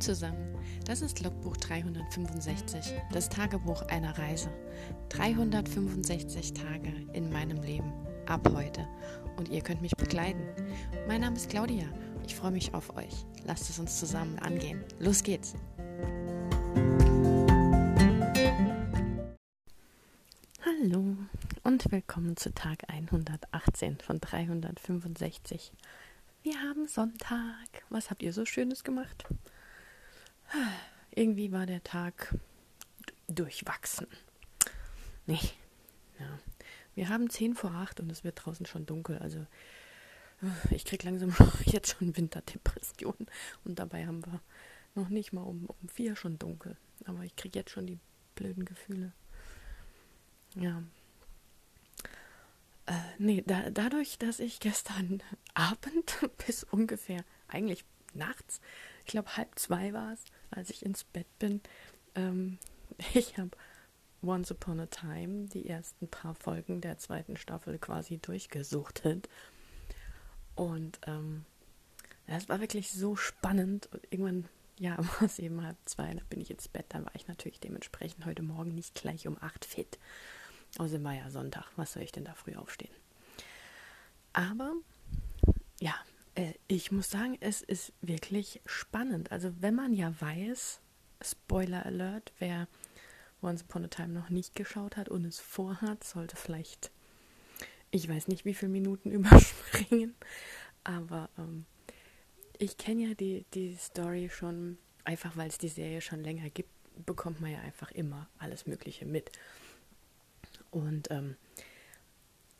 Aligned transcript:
Zusammen, 0.00 0.54
das 0.84 1.00
ist 1.00 1.22
Logbuch 1.22 1.56
365, 1.56 2.92
das 3.12 3.30
Tagebuch 3.30 3.82
einer 3.88 4.16
Reise. 4.18 4.50
365 5.08 6.52
Tage 6.52 6.92
in 7.14 7.32
meinem 7.32 7.62
Leben, 7.62 7.92
ab 8.26 8.46
heute. 8.52 8.86
Und 9.36 9.48
ihr 9.48 9.62
könnt 9.62 9.80
mich 9.80 9.96
begleiten. 9.96 10.42
Mein 11.08 11.22
Name 11.22 11.36
ist 11.36 11.48
Claudia, 11.48 11.86
ich 12.26 12.36
freue 12.36 12.50
mich 12.50 12.74
auf 12.74 12.94
euch. 12.96 13.24
Lasst 13.46 13.70
es 13.70 13.78
uns 13.78 13.98
zusammen 13.98 14.38
angehen. 14.38 14.84
Los 15.00 15.22
geht's! 15.22 15.54
Hallo 20.62 21.16
und 21.62 21.90
willkommen 21.90 22.36
zu 22.36 22.52
Tag 22.52 22.84
118 22.88 23.98
von 23.98 24.20
365. 24.20 25.72
Wir 26.42 26.60
haben 26.62 26.86
Sonntag. 26.86 27.84
Was 27.88 28.10
habt 28.10 28.22
ihr 28.22 28.32
so 28.32 28.44
Schönes 28.44 28.84
gemacht? 28.84 29.26
Irgendwie 31.10 31.52
war 31.52 31.66
der 31.66 31.82
Tag 31.82 32.34
durchwachsen. 33.28 34.06
Nee. 35.26 35.40
Ja. 36.18 36.38
Wir 36.94 37.08
haben 37.08 37.28
10 37.28 37.54
vor 37.54 37.72
8 37.72 38.00
und 38.00 38.10
es 38.10 38.24
wird 38.24 38.44
draußen 38.44 38.66
schon 38.66 38.86
dunkel. 38.86 39.18
Also 39.18 39.46
ich 40.70 40.84
krieg 40.84 41.02
langsam 41.02 41.34
jetzt 41.64 41.96
schon 41.96 42.16
Winterdepressionen. 42.16 43.26
Und 43.64 43.78
dabei 43.78 44.06
haben 44.06 44.24
wir 44.24 44.40
noch 44.94 45.08
nicht 45.08 45.32
mal 45.32 45.42
um, 45.42 45.66
um 45.66 45.88
4 45.88 46.16
schon 46.16 46.38
dunkel. 46.38 46.76
Aber 47.04 47.22
ich 47.22 47.36
krieg 47.36 47.54
jetzt 47.54 47.70
schon 47.70 47.86
die 47.86 47.98
blöden 48.34 48.64
Gefühle. 48.64 49.12
Ja, 50.54 50.82
äh, 52.86 52.92
nee, 53.18 53.42
da, 53.44 53.70
dadurch, 53.70 54.18
dass 54.18 54.40
ich 54.40 54.60
gestern 54.60 55.22
Abend 55.54 56.18
bis 56.46 56.64
ungefähr, 56.64 57.24
eigentlich 57.48 57.84
nachts, 58.14 58.60
ich 59.04 59.10
glaube 59.10 59.36
halb 59.36 59.58
zwei 59.58 59.92
war 59.92 60.12
es, 60.12 60.24
als 60.50 60.70
ich 60.70 60.84
ins 60.84 61.04
Bett 61.04 61.26
bin, 61.38 61.60
ähm, 62.14 62.58
ich 63.14 63.38
habe 63.38 63.50
Once 64.22 64.50
Upon 64.50 64.80
a 64.80 64.86
Time 64.86 65.46
die 65.46 65.68
ersten 65.68 66.08
paar 66.08 66.34
Folgen 66.34 66.80
der 66.80 66.98
zweiten 66.98 67.36
Staffel 67.36 67.78
quasi 67.78 68.18
durchgesuchtet. 68.18 69.28
Und 70.54 70.98
ähm, 71.06 71.44
das 72.26 72.48
war 72.48 72.60
wirklich 72.60 72.90
so 72.90 73.14
spannend. 73.14 73.86
Und 73.92 74.02
irgendwann, 74.10 74.48
ja, 74.78 74.96
war 75.20 75.22
es 75.22 75.38
eben 75.38 75.62
halb 75.62 75.76
zwei, 75.84 76.12
da 76.12 76.22
bin 76.28 76.40
ich 76.40 76.50
ins 76.50 76.68
Bett. 76.68 76.86
Dann 76.88 77.04
war 77.04 77.14
ich 77.14 77.28
natürlich 77.28 77.60
dementsprechend 77.60 78.24
heute 78.26 78.42
Morgen 78.42 78.74
nicht 78.74 78.94
gleich 78.94 79.26
um 79.28 79.36
acht 79.40 79.64
fit. 79.64 79.98
Außerdem 80.78 81.04
war 81.04 81.14
ja 81.14 81.30
Sonntag. 81.30 81.66
Was 81.76 81.92
soll 81.92 82.02
ich 82.02 82.12
denn 82.12 82.24
da 82.24 82.34
früh 82.34 82.54
aufstehen? 82.54 82.94
Aber 84.32 84.72
ja, 85.80 85.94
ich 86.68 86.92
muss 86.92 87.10
sagen, 87.10 87.36
es 87.40 87.62
ist 87.62 87.92
wirklich 88.02 88.60
spannend. 88.66 89.32
Also 89.32 89.52
wenn 89.60 89.74
man 89.74 89.92
ja 89.92 90.14
weiß, 90.20 90.80
Spoiler 91.22 91.86
Alert, 91.86 92.32
wer 92.38 92.68
Once 93.42 93.62
Upon 93.62 93.84
a 93.84 93.88
Time 93.88 94.08
noch 94.08 94.28
nicht 94.28 94.54
geschaut 94.54 94.96
hat 94.96 95.08
und 95.08 95.24
es 95.24 95.40
vorhat, 95.40 96.04
sollte 96.04 96.36
vielleicht, 96.36 96.90
ich 97.90 98.08
weiß 98.08 98.28
nicht, 98.28 98.44
wie 98.44 98.54
viele 98.54 98.72
Minuten 98.72 99.10
überspringen. 99.12 100.14
Aber 100.84 101.30
ähm, 101.38 101.64
ich 102.58 102.76
kenne 102.76 103.08
ja 103.08 103.14
die, 103.14 103.44
die 103.54 103.74
Story 103.76 104.28
schon, 104.30 104.78
einfach 105.04 105.36
weil 105.36 105.48
es 105.48 105.58
die 105.58 105.68
Serie 105.68 106.00
schon 106.00 106.22
länger 106.22 106.50
gibt, 106.50 106.70
bekommt 107.04 107.40
man 107.40 107.52
ja 107.52 107.60
einfach 107.60 107.90
immer 107.90 108.28
alles 108.38 108.66
Mögliche 108.66 109.06
mit. 109.06 109.30
Und 110.70 111.10
ähm, 111.10 111.36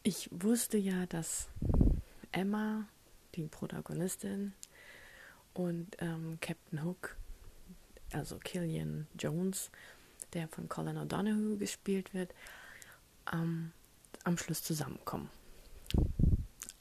ich 0.02 0.28
wusste 0.30 0.78
ja, 0.78 1.06
dass 1.06 1.48
Emma, 2.32 2.86
die 3.36 3.46
Protagonistin, 3.46 4.52
und 5.56 5.96
ähm, 6.00 6.38
Captain 6.40 6.84
Hook, 6.84 7.16
also 8.12 8.38
Killian 8.38 9.06
Jones, 9.18 9.70
der 10.34 10.48
von 10.48 10.68
Colin 10.68 10.98
O'Donoghue 10.98 11.56
gespielt 11.56 12.12
wird, 12.12 12.34
ähm, 13.32 13.72
am 14.24 14.36
Schluss 14.36 14.62
zusammenkommen. 14.62 15.30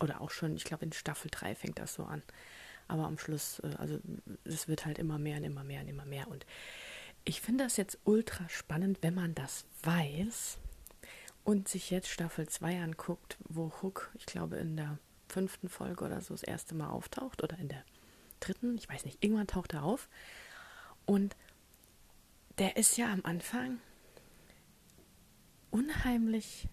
Oder 0.02 0.19
auch 0.19 0.30
schon, 0.30 0.56
ich 0.57 0.66
glaube 0.66 0.85
in 0.85 0.91
Staffel 0.91 1.31
3 1.31 1.56
fängt 1.56 1.80
das 1.80 1.94
so 1.94 2.03
an. 2.03 2.22
Aber 2.88 3.06
am 3.06 3.18
Schluss, 3.18 3.59
äh, 3.59 3.75
also 3.78 4.00
es 4.44 4.68
wird 4.68 4.85
halt 4.85 5.00
immer 5.00 5.18
mehr 5.18 5.38
und 5.38 5.46
immer 5.46 5.63
mehr 5.63 5.81
und 5.81 5.88
immer 5.88 6.06
mehr. 6.06 6.28
Und 6.28 6.46
ich 7.24 7.40
finde 7.40 7.63
das 7.63 7.78
jetzt 7.78 7.97
ultra 8.03 8.47
spannend, 8.50 9.00
wenn 9.01 9.13
man 9.13 9.35
das 9.35 9.66
weiß, 9.84 10.59
und 11.46 11.68
sich 11.68 11.91
jetzt 11.91 12.09
Staffel 12.09 12.50
2 12.50 12.81
anguckt, 12.81 13.38
wo 13.47 13.72
Hook, 13.81 14.12
ich 14.16 14.25
glaube, 14.25 14.57
in 14.57 14.75
der 14.75 14.97
fünften 15.35 15.68
Folge 15.68 16.06
oder 16.06 16.22
so 16.22 16.34
das 16.34 16.44
erste 16.44 16.75
Mal 16.75 16.88
auftaucht 16.88 17.44
oder 17.44 17.57
in 17.59 17.68
der 17.68 17.84
dritten, 18.40 18.78
ich 18.78 18.88
weiß 18.88 19.03
nicht, 19.03 19.22
irgendwann 19.22 19.47
taucht 19.47 19.73
er 19.73 19.84
auf. 19.84 20.07
Und 21.06 21.35
der 22.57 22.78
ist 22.78 22.96
ja 22.96 23.12
am 23.12 23.19
Anfang 23.25 23.81
unheimlich, 25.72 26.69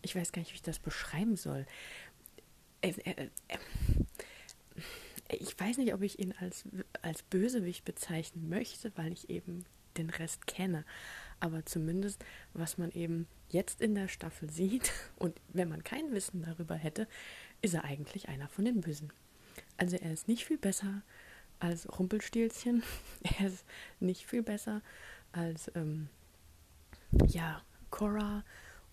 ich 0.00 0.16
weiß 0.16 0.32
gar 0.32 0.40
nicht, 0.40 0.52
wie 0.52 0.56
ich 0.56 0.62
das 0.62 0.78
beschreiben 0.78 1.36
soll. 1.36 1.66
Ich 5.28 5.60
weiß 5.60 5.76
nicht, 5.76 5.92
ob 5.92 6.00
ich 6.00 6.18
ihn 6.18 6.32
als, 6.40 6.64
als 7.02 7.22
Bösewicht 7.22 7.84
bezeichnen 7.84 8.48
möchte, 8.48 8.96
weil 8.96 9.12
ich 9.12 9.28
eben 9.28 9.66
den 9.98 10.08
Rest 10.08 10.46
kenne. 10.46 10.86
Aber 11.38 11.66
zumindest, 11.66 12.24
was 12.54 12.78
man 12.78 12.90
eben 12.92 13.26
jetzt 13.50 13.80
in 13.80 13.94
der 13.94 14.08
Staffel 14.08 14.50
sieht, 14.50 14.92
und 15.16 15.38
wenn 15.48 15.68
man 15.68 15.84
kein 15.84 16.12
Wissen 16.12 16.42
darüber 16.42 16.74
hätte, 16.74 17.06
ist 17.62 17.74
er 17.74 17.84
eigentlich 17.84 18.28
einer 18.28 18.48
von 18.48 18.64
den 18.64 18.80
Bösen. 18.80 19.12
Also 19.76 19.96
er 19.96 20.12
ist 20.12 20.28
nicht 20.28 20.44
viel 20.44 20.58
besser 20.58 21.02
als 21.60 21.98
Rumpelstilzchen, 21.98 22.82
er 23.38 23.46
ist 23.46 23.64
nicht 24.00 24.26
viel 24.26 24.42
besser 24.42 24.82
als, 25.32 25.70
ähm, 25.74 26.08
ja, 27.26 27.62
Cora 27.90 28.44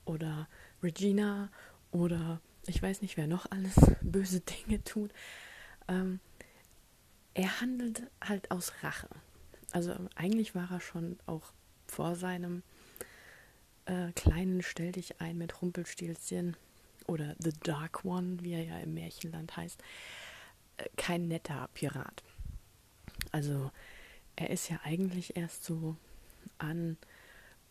oder 0.06 0.48
Regina 0.82 1.50
oder 1.92 2.40
ich 2.68 2.82
weiß 2.82 3.02
nicht, 3.02 3.18
wer 3.18 3.28
noch 3.28 3.52
alles 3.52 3.76
böse 4.02 4.42
Dinge 4.42 4.84
tut. 4.84 5.12
Ähm, 5.88 6.20
er 7.34 7.62
handelt 7.62 8.04
halt 8.22 8.50
aus 8.52 8.74
Rache. 8.82 9.10
Also 9.72 9.94
eigentlich 10.16 10.56
war 10.56 10.72
er 10.72 10.80
schon 10.80 11.20
auch 11.26 11.52
vor 11.88 12.16
seinem 12.16 12.64
äh, 13.86 14.12
kleinen 14.14 14.62
Stell 14.62 14.94
dich 14.94 15.22
ein 15.22 15.38
mit 15.38 15.62
Rumpelstilzchen 15.62 16.56
oder 17.08 17.36
The 17.40 17.52
Dark 17.64 18.06
One, 18.06 18.38
wie 18.42 18.54
er 18.54 18.64
ja 18.64 18.80
im 18.80 18.94
Märchenland 18.94 19.56
heißt, 19.56 19.82
äh, 20.78 20.86
kein 20.98 21.28
netter 21.28 21.70
Pirat. 21.74 22.24
Also 23.32 23.72
er 24.36 24.50
ist 24.50 24.70
ja 24.70 24.80
eigentlich 24.84 25.36
erst 25.36 25.64
so 25.64 25.96
an 26.58 26.98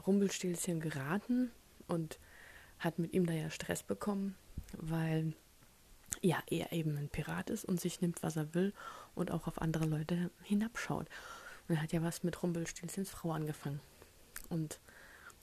Rumpelstilzchen 0.06 0.80
geraten 0.80 1.50
und 1.86 2.18
hat 2.78 2.98
mit 2.98 3.12
ihm 3.12 3.26
da 3.26 3.32
ja 3.32 3.50
Stress 3.50 3.82
bekommen, 3.82 4.34
weil 4.76 5.34
ja 6.20 6.42
er 6.48 6.72
eben 6.72 6.96
ein 6.96 7.08
Pirat 7.08 7.50
ist 7.50 7.64
und 7.64 7.80
sich 7.80 8.00
nimmt, 8.00 8.22
was 8.22 8.36
er 8.36 8.54
will 8.54 8.72
und 9.14 9.30
auch 9.30 9.46
auf 9.46 9.60
andere 9.60 9.86
Leute 9.86 10.30
hinabschaut. 10.42 11.08
Und 11.68 11.76
er 11.76 11.82
hat 11.82 11.92
ja 11.92 12.02
was 12.02 12.22
mit 12.22 12.42
Rumpelstilzchens 12.42 13.10
Frau 13.10 13.32
angefangen. 13.32 13.80
Und 14.48 14.80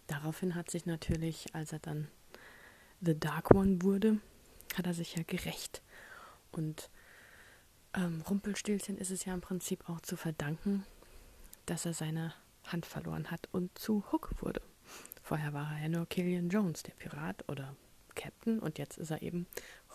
daraufhin 0.07 0.55
hat 0.55 0.69
sich 0.69 0.85
natürlich, 0.85 1.53
als 1.55 1.71
er 1.71 1.79
dann 1.79 2.07
The 3.01 3.19
Dark 3.19 3.51
One 3.51 3.81
wurde, 3.81 4.19
hat 4.75 4.85
er 4.85 4.93
sich 4.93 5.15
ja 5.15 5.23
gerecht. 5.25 5.81
Und 6.51 6.89
ähm, 7.95 8.23
Rumpelstilzchen 8.29 8.97
ist 8.97 9.09
es 9.09 9.25
ja 9.25 9.33
im 9.33 9.41
Prinzip 9.41 9.89
auch 9.89 10.01
zu 10.01 10.15
verdanken, 10.15 10.85
dass 11.65 11.85
er 11.85 11.93
seine 11.93 12.33
Hand 12.67 12.85
verloren 12.85 13.31
hat 13.31 13.49
und 13.51 13.77
zu 13.77 14.03
Hook 14.11 14.41
wurde. 14.41 14.61
Vorher 15.23 15.53
war 15.53 15.73
er 15.73 15.83
ja 15.83 15.89
nur 15.89 16.05
Killian 16.07 16.49
Jones, 16.49 16.83
der 16.83 16.93
Pirat 16.93 17.47
oder 17.49 17.75
Captain, 18.13 18.59
und 18.59 18.77
jetzt 18.77 18.97
ist 18.97 19.11
er 19.11 19.21
eben 19.21 19.47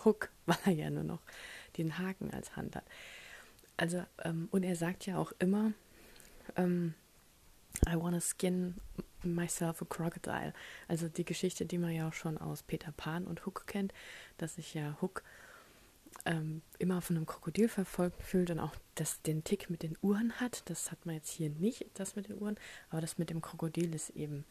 Hook, 0.03 0.29
weil 0.45 0.57
er 0.65 0.73
ja 0.73 0.89
nur 0.89 1.03
noch 1.03 1.21
den 1.77 1.97
Haken 1.97 2.31
als 2.31 2.55
Hand 2.55 2.75
hat. 2.75 2.85
Also, 3.77 4.03
ähm, 4.23 4.49
und 4.51 4.63
er 4.63 4.75
sagt 4.75 5.05
ja 5.05 5.17
auch 5.17 5.31
immer, 5.39 5.71
ähm, 6.55 6.93
I 7.85 7.95
wanna 7.95 8.21
skin 8.21 8.75
myself 9.23 9.81
a 9.81 9.85
crocodile. 9.85 10.53
Also 10.87 11.09
die 11.09 11.25
Geschichte, 11.25 11.65
die 11.65 11.77
man 11.77 11.91
ja 11.91 12.07
auch 12.07 12.13
schon 12.13 12.37
aus 12.37 12.63
Peter 12.63 12.91
Pan 12.91 13.25
und 13.25 13.45
Hook 13.45 13.67
kennt, 13.67 13.93
dass 14.37 14.55
sich 14.55 14.73
ja 14.73 14.97
Hook 15.01 15.23
ähm, 16.25 16.61
immer 16.79 17.01
von 17.01 17.15
einem 17.15 17.25
Krokodil 17.25 17.69
verfolgt 17.69 18.23
fühlt 18.23 18.49
und 18.49 18.59
auch 18.59 18.75
das, 18.95 19.21
den 19.21 19.43
Tick 19.43 19.69
mit 19.69 19.83
den 19.83 19.97
Uhren 20.01 20.33
hat. 20.39 20.69
Das 20.69 20.91
hat 20.91 21.05
man 21.05 21.15
jetzt 21.15 21.29
hier 21.29 21.49
nicht, 21.49 21.85
das 21.93 22.15
mit 22.15 22.27
den 22.29 22.39
Uhren, 22.41 22.57
aber 22.89 23.01
das 23.01 23.17
mit 23.17 23.29
dem 23.29 23.41
Krokodil 23.41 23.93
ist 23.93 24.09
eben 24.11 24.45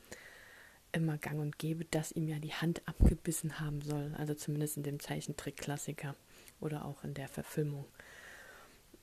immer 0.93 1.19
gang 1.19 1.41
und 1.41 1.59
gäbe, 1.59 1.85
dass 1.85 2.13
ihm 2.13 2.29
ja 2.29 2.39
die 2.39 2.55
Hand 2.55 2.87
abgebissen 2.87 3.61
haben 3.61 3.83
soll. 3.83 4.15
Also 4.17 4.35
zumindest 4.35 4.77
in 4.77 4.83
dem 4.83 5.01
Zeichentrick-Klassiker 5.01 6.15
oder 6.61 6.85
auch 6.85 7.05
in 7.05 7.15
der 7.15 7.29
Verfilmung. 7.29 7.85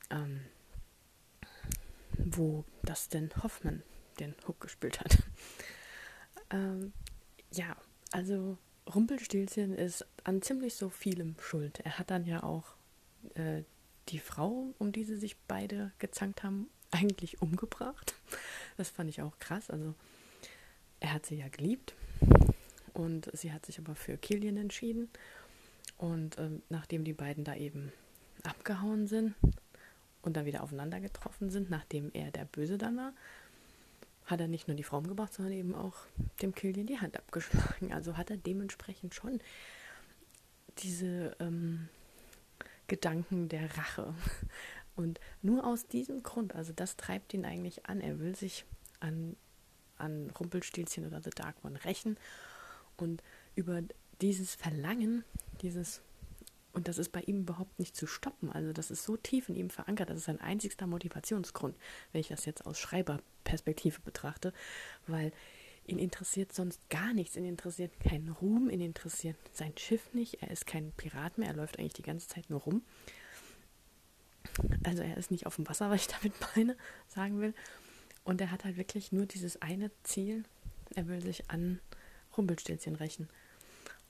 Ähm, 0.10 0.42
wo 2.18 2.64
das 2.84 3.10
denn 3.10 3.32
Hoffmann 3.42 3.84
den 4.20 4.36
Hook 4.48 4.60
gespielt 4.62 5.00
hat. 5.00 5.18
ähm, 6.52 6.94
ja, 7.52 7.76
also 8.12 8.58
Rumpelstilzchen 8.94 9.76
ist 9.76 10.06
an 10.24 10.42
ziemlich 10.42 10.76
so 10.76 10.90
vielem 10.90 11.36
schuld. 11.40 11.80
Er 11.80 12.00
hat 12.00 12.12
dann 12.12 12.26
ja 12.26 12.44
auch 12.44 12.76
äh, 13.36 13.64
die 14.10 14.20
Frau, 14.20 14.74
um 14.78 14.92
die 14.92 15.04
sie 15.04 15.16
sich 15.16 15.38
beide 15.48 15.92
gezankt 16.00 16.44
haben, 16.44 16.70
eigentlich 16.92 17.42
umgebracht. 17.42 18.16
Das 18.78 18.90
fand 18.90 19.10
ich 19.10 19.22
auch 19.22 19.38
krass. 19.40 19.70
Also 19.70 19.96
er 21.00 21.14
hat 21.14 21.26
sie 21.26 21.36
ja 21.36 21.48
geliebt 21.48 21.94
und 22.94 23.30
sie 23.34 23.52
hat 23.52 23.66
sich 23.66 23.80
aber 23.80 23.96
für 23.96 24.18
Killian 24.18 24.58
entschieden. 24.58 25.10
Und 25.98 26.38
ähm, 26.38 26.62
nachdem 26.70 27.04
die 27.04 27.14
beiden 27.14 27.44
da 27.44 27.56
eben 27.56 27.92
abgehauen 28.44 29.08
sind 29.08 29.36
und 30.22 30.36
dann 30.36 30.46
wieder 30.46 30.64
aufeinander 30.64 31.00
getroffen 31.00 31.50
sind, 31.50 31.70
nachdem 31.70 32.12
er 32.14 32.32
der 32.32 32.46
Böse 32.46 32.78
dann 32.78 32.98
war, 32.98 33.14
hat 34.26 34.40
er 34.40 34.48
nicht 34.48 34.68
nur 34.68 34.78
die 34.78 34.84
Frau 34.84 34.98
umgebracht, 34.98 35.34
sondern 35.34 35.54
eben 35.54 35.76
auch 35.76 35.96
dem 36.42 36.56
Killian 36.56 36.88
die 36.88 37.00
Hand 37.00 37.18
abgeschlagen. 37.18 37.94
Also 37.94 38.18
hat 38.18 38.30
er 38.30 38.38
dementsprechend 38.38 39.14
schon 39.14 39.40
diese 40.80 41.36
ähm, 41.40 41.90
Gedanken 42.88 43.50
der 43.50 43.78
Rache. 43.78 44.14
Und 44.96 45.20
nur 45.42 45.66
aus 45.66 45.88
diesem 45.88 46.24
Grund, 46.24 46.56
also 46.56 46.72
das 46.74 46.96
treibt 46.96 47.34
ihn 47.34 47.46
eigentlich 47.46 47.86
an. 47.86 48.00
Er 48.00 48.20
will 48.20 48.36
sich 48.36 48.66
an, 49.00 49.36
an 49.98 50.30
Rumpelstilzchen 50.40 51.06
oder 51.06 51.22
The 51.22 51.32
Dark 51.32 51.56
One 51.64 51.84
rächen. 51.84 52.18
Und 52.98 53.24
über 53.56 53.82
dieses 54.22 54.56
Verlangen, 54.56 55.24
dieses, 55.62 56.02
und 56.74 56.88
das 56.88 56.98
ist 56.98 57.12
bei 57.12 57.22
ihm 57.22 57.42
überhaupt 57.42 57.80
nicht 57.80 57.96
zu 57.96 58.08
stoppen. 58.08 58.52
Also 58.52 58.74
das 58.74 58.92
ist 58.92 59.04
so 59.04 59.16
tief 59.16 59.48
in 59.48 59.56
ihm 59.56 59.70
verankert, 59.70 60.10
das 60.10 60.18
ist 60.18 60.26
sein 60.26 60.42
einzigster 60.42 60.88
Motivationsgrund, 60.88 61.76
wenn 62.12 62.22
ich 62.22 62.30
das 62.30 62.46
jetzt 62.46 62.66
aus 62.66 62.80
Schreiberperspektive 62.80 64.02
betrachte, 64.02 64.54
weil 65.08 65.32
ihn 65.86 66.00
interessiert 66.00 66.54
sonst 66.54 66.80
gar 66.90 67.14
nichts. 67.14 67.36
Ihn 67.36 67.46
interessiert 67.46 67.92
kein 68.00 68.30
Ruhm, 68.30 68.70
ihn 68.70 68.82
interessiert 68.82 69.38
sein 69.54 69.78
Schiff 69.78 70.14
nicht. 70.14 70.42
Er 70.42 70.50
ist 70.50 70.66
kein 70.66 70.92
Pirat 70.94 71.38
mehr, 71.38 71.50
er 71.50 71.56
läuft 71.56 71.78
eigentlich 71.78 71.94
die 71.94 72.02
ganze 72.02 72.28
Zeit 72.28 72.50
nur 72.50 72.62
rum. 72.62 72.82
Also 74.84 75.04
er 75.04 75.18
ist 75.18 75.32
nicht 75.32 75.46
auf 75.46 75.58
dem 75.58 75.68
Wasser, 75.68 75.90
was 75.92 76.02
ich 76.02 76.08
damit 76.08 76.34
meine, 76.56 76.78
sagen 77.08 77.40
will. 77.40 77.54
Und 78.24 78.42
er 78.42 78.52
hat 78.52 78.64
halt 78.64 78.78
wirklich 78.78 79.12
nur 79.12 79.26
dieses 79.26 79.62
eine 79.62 79.92
Ziel. 80.04 80.44
Er 80.96 81.08
will 81.08 81.22
sich 81.22 81.50
an 81.52 81.80
Rumpelstilzchen 82.38 82.96
rächen. 82.96 83.28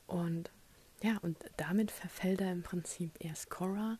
Und 0.05 0.51
ja, 1.03 1.17
und 1.21 1.37
damit 1.57 1.91
verfällt 1.91 2.39
er 2.39 2.51
im 2.51 2.63
Prinzip 2.63 3.11
erst 3.19 3.49
Cora 3.49 3.97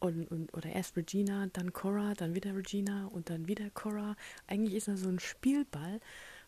und, 0.00 0.30
und, 0.30 0.52
oder 0.54 0.70
erst 0.70 0.96
Regina, 0.96 1.46
dann 1.52 1.74
Cora, 1.74 2.14
dann 2.14 2.34
wieder 2.34 2.56
Regina 2.56 3.06
und 3.08 3.28
dann 3.28 3.48
wieder 3.48 3.68
Cora. 3.70 4.16
Eigentlich 4.46 4.74
ist 4.74 4.88
er 4.88 4.96
so 4.96 5.08
ein 5.08 5.20
Spielball, 5.20 6.00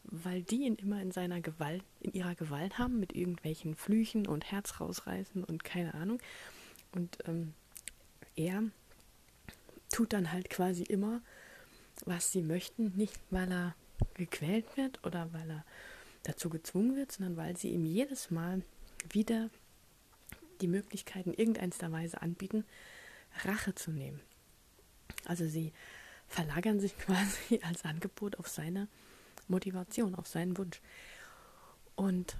weil 0.04 0.42
die 0.42 0.64
ihn 0.64 0.76
immer 0.76 1.02
in 1.02 1.12
seiner 1.12 1.42
Gewalt, 1.42 1.84
in 2.00 2.14
ihrer 2.14 2.34
Gewalt 2.34 2.78
haben, 2.78 2.98
mit 2.98 3.14
irgendwelchen 3.14 3.74
Flüchen 3.74 4.26
und 4.26 4.50
Herz 4.50 4.80
rausreißen 4.80 5.44
und 5.44 5.64
keine 5.64 5.92
Ahnung. 5.92 6.18
Und 6.92 7.18
ähm, 7.26 7.52
er 8.36 8.62
tut 9.90 10.14
dann 10.14 10.32
halt 10.32 10.48
quasi 10.48 10.82
immer, 10.84 11.20
was 12.06 12.32
sie 12.32 12.42
möchten, 12.42 12.92
nicht 12.96 13.20
weil 13.30 13.52
er 13.52 13.74
gequält 14.14 14.78
wird 14.78 15.04
oder 15.04 15.30
weil 15.34 15.50
er 15.50 15.64
dazu 16.22 16.48
gezwungen 16.48 16.96
wird, 16.96 17.12
sondern 17.12 17.36
weil 17.36 17.56
sie 17.58 17.70
ihm 17.70 17.84
jedes 17.84 18.30
Mal 18.30 18.62
wieder 19.10 19.50
die 20.60 20.68
Möglichkeiten 20.68 21.32
irgendeiner 21.32 21.92
Weise 21.92 22.22
anbieten, 22.22 22.64
Rache 23.44 23.74
zu 23.74 23.90
nehmen. 23.90 24.20
Also 25.24 25.46
sie 25.46 25.72
verlagern 26.26 26.80
sich 26.80 26.96
quasi 26.98 27.60
als 27.62 27.84
Angebot 27.84 28.38
auf 28.38 28.48
seine 28.48 28.88
Motivation, 29.48 30.14
auf 30.14 30.26
seinen 30.26 30.56
Wunsch. 30.58 30.80
Und 31.96 32.36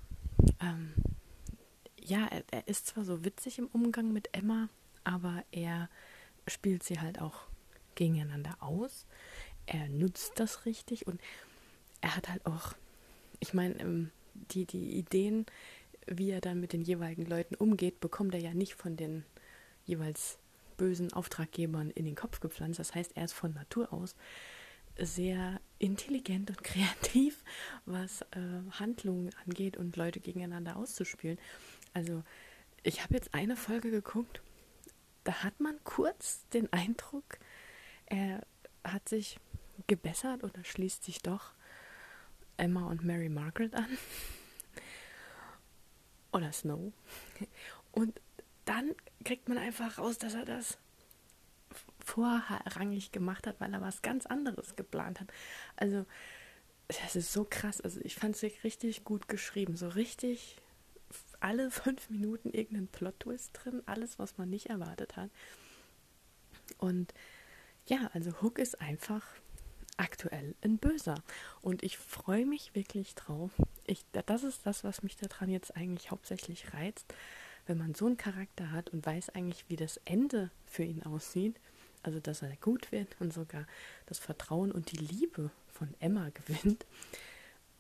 ähm, 0.61 0.95
ja, 2.01 2.27
er, 2.27 2.45
er, 2.51 2.69
ist 2.69 2.87
zwar 2.87 3.05
so 3.05 3.25
witzig 3.25 3.59
im 3.59 3.67
Umgang 3.69 4.13
mit 4.13 4.29
Emma, 4.33 4.69
aber 5.05 5.45
er 5.51 5.89
spielt 6.47 6.83
sie 6.83 7.01
halt 7.01 7.21
auch 7.21 7.41
gegeneinander 7.95 8.57
aus. 8.61 9.07
Er 9.67 9.89
nutzt 9.89 10.33
das 10.37 10.65
richtig 10.65 11.07
und 11.07 11.21
er 12.01 12.17
hat 12.17 12.29
halt 12.29 12.47
auch, 12.47 12.75
ich 13.41 13.53
meine, 13.53 13.79
ähm, 13.81 14.11
die, 14.35 14.65
die 14.65 14.97
Ideen, 14.97 15.47
wie 16.11 16.31
er 16.31 16.41
dann 16.41 16.61
mit 16.61 16.73
den 16.73 16.83
jeweiligen 16.83 17.27
Leuten 17.27 17.55
umgeht, 17.55 18.01
bekommt 18.01 18.35
er 18.35 18.41
ja 18.41 18.55
nicht 18.55 18.75
von 18.75 18.97
den 18.97 19.25
jeweils 19.85 20.39
bösen 20.77 21.13
Auftraggebern 21.13 21.91
in 21.91 22.05
den 22.05 22.15
Kopf 22.15 22.41
gepflanzt. 22.41 22.79
Das 22.79 22.95
heißt, 22.95 23.17
er 23.17 23.25
ist 23.25 23.33
von 23.33 23.53
Natur 23.53 23.93
aus 23.93 24.15
sehr 24.99 25.61
intelligent 25.79 26.51
und 26.51 26.63
kreativ, 26.65 27.45
was 27.85 28.23
äh, 28.23 28.71
Handlungen 28.73 29.31
angeht 29.47 29.77
und 29.77 29.97
Leute 29.97 30.21
gegeneinander 30.21 30.77
auszuspielen. 30.77 31.39
Also 31.95 32.23
ich 32.83 33.03
habe 33.03 33.15
jetzt 33.15 33.35
eine 33.35 33.57
Folge 33.57 33.91
geguckt, 33.91 34.41
da 35.25 35.43
hat 35.43 35.61
man 35.61 35.79
kurz 35.85 36.49
den 36.51 36.73
Eindruck, 36.73 37.39
er 38.07 38.47
hat 38.85 39.09
sich 39.09 39.39
gebessert 39.87 40.43
oder 40.43 40.65
schließt 40.65 41.05
sich 41.05 41.23
doch 41.23 41.53
Emma 42.57 42.87
und 42.89 43.05
Mary 43.05 43.29
Margaret 43.29 43.75
an. 43.75 43.87
Oder 46.39 46.53
Snow. 46.53 46.93
Und 47.91 48.21
dann 48.65 48.95
kriegt 49.25 49.49
man 49.49 49.59
einfach 49.59 49.99
raus, 49.99 50.19
dass 50.19 50.35
er 50.35 50.45
das 50.45 50.79
vorrangig 51.99 53.11
gemacht 53.11 53.49
hat, 53.49 53.61
weil 53.61 53.75
er 53.75 53.81
was 53.81 54.03
ganz 54.03 54.25
anderes 54.25 54.77
geplant 54.77 55.21
hat. 55.21 55.33
Also, 55.75 56.07
das 56.87 57.17
ist 57.17 57.33
so 57.33 57.45
krass. 57.45 57.81
Also, 57.81 58.01
ich 58.03 58.15
fand 58.15 58.37
es 58.41 58.65
richtig 58.65 59.03
gut 59.03 59.27
geschrieben. 59.27 59.77
So 59.77 59.89
richtig 59.89 60.57
alle 61.41 61.71
fünf 61.73 62.09
Minuten 62.09 62.51
irgendeinen 62.51 62.87
Plot-Twist 62.87 63.51
drin. 63.55 63.83
Alles, 63.87 64.21
was 64.21 64.39
man 64.39 64.49
nicht 64.49 64.67
erwartet 64.67 65.17
hat. 65.17 65.31
Und 66.79 67.13
ja, 67.89 68.11
also 68.13 68.31
Hook 68.43 68.61
ist 68.61 68.81
einfach 68.81 69.25
aktuell 69.99 70.55
ein 70.63 70.79
Böser. 70.79 71.23
Und 71.61 71.83
ich 71.83 71.99
freue 71.99 72.47
mich 72.47 72.75
wirklich 72.75 73.15
drauf. 73.15 73.51
Ich, 73.85 74.05
das 74.13 74.45
ist 74.45 74.65
das, 74.65 74.85
was 74.85 75.03
mich 75.03 75.17
daran 75.17 75.51
jetzt 75.51 75.77
eigentlich 75.77 76.11
hauptsächlich 76.11 76.73
reizt. 76.73 77.13
Wenn 77.67 77.79
man 77.79 77.95
so 77.95 78.07
einen 78.07 78.17
Charakter 78.17 78.73
hat 78.73 78.91
und 78.91 79.05
weiß 79.05 79.31
eigentlich, 79.31 79.67
wie 79.69 79.77
das 79.77 80.01
Ende 80.05 80.51
für 80.67 80.85
ihn 80.85 81.03
aussieht, 81.03 81.57
also 82.03 82.21
dass 82.21 82.43
er 82.43 82.57
gut 82.57 82.93
wird 82.93 83.17
und 83.21 83.33
sogar 83.33 83.67
das 84.07 84.19
Vertrauen 84.19 84.73
und 84.73 84.93
die 84.93 84.97
Liebe 84.97 85.51
von 85.73 85.95
Emma 86.01 86.31
gewinnt. 86.35 86.87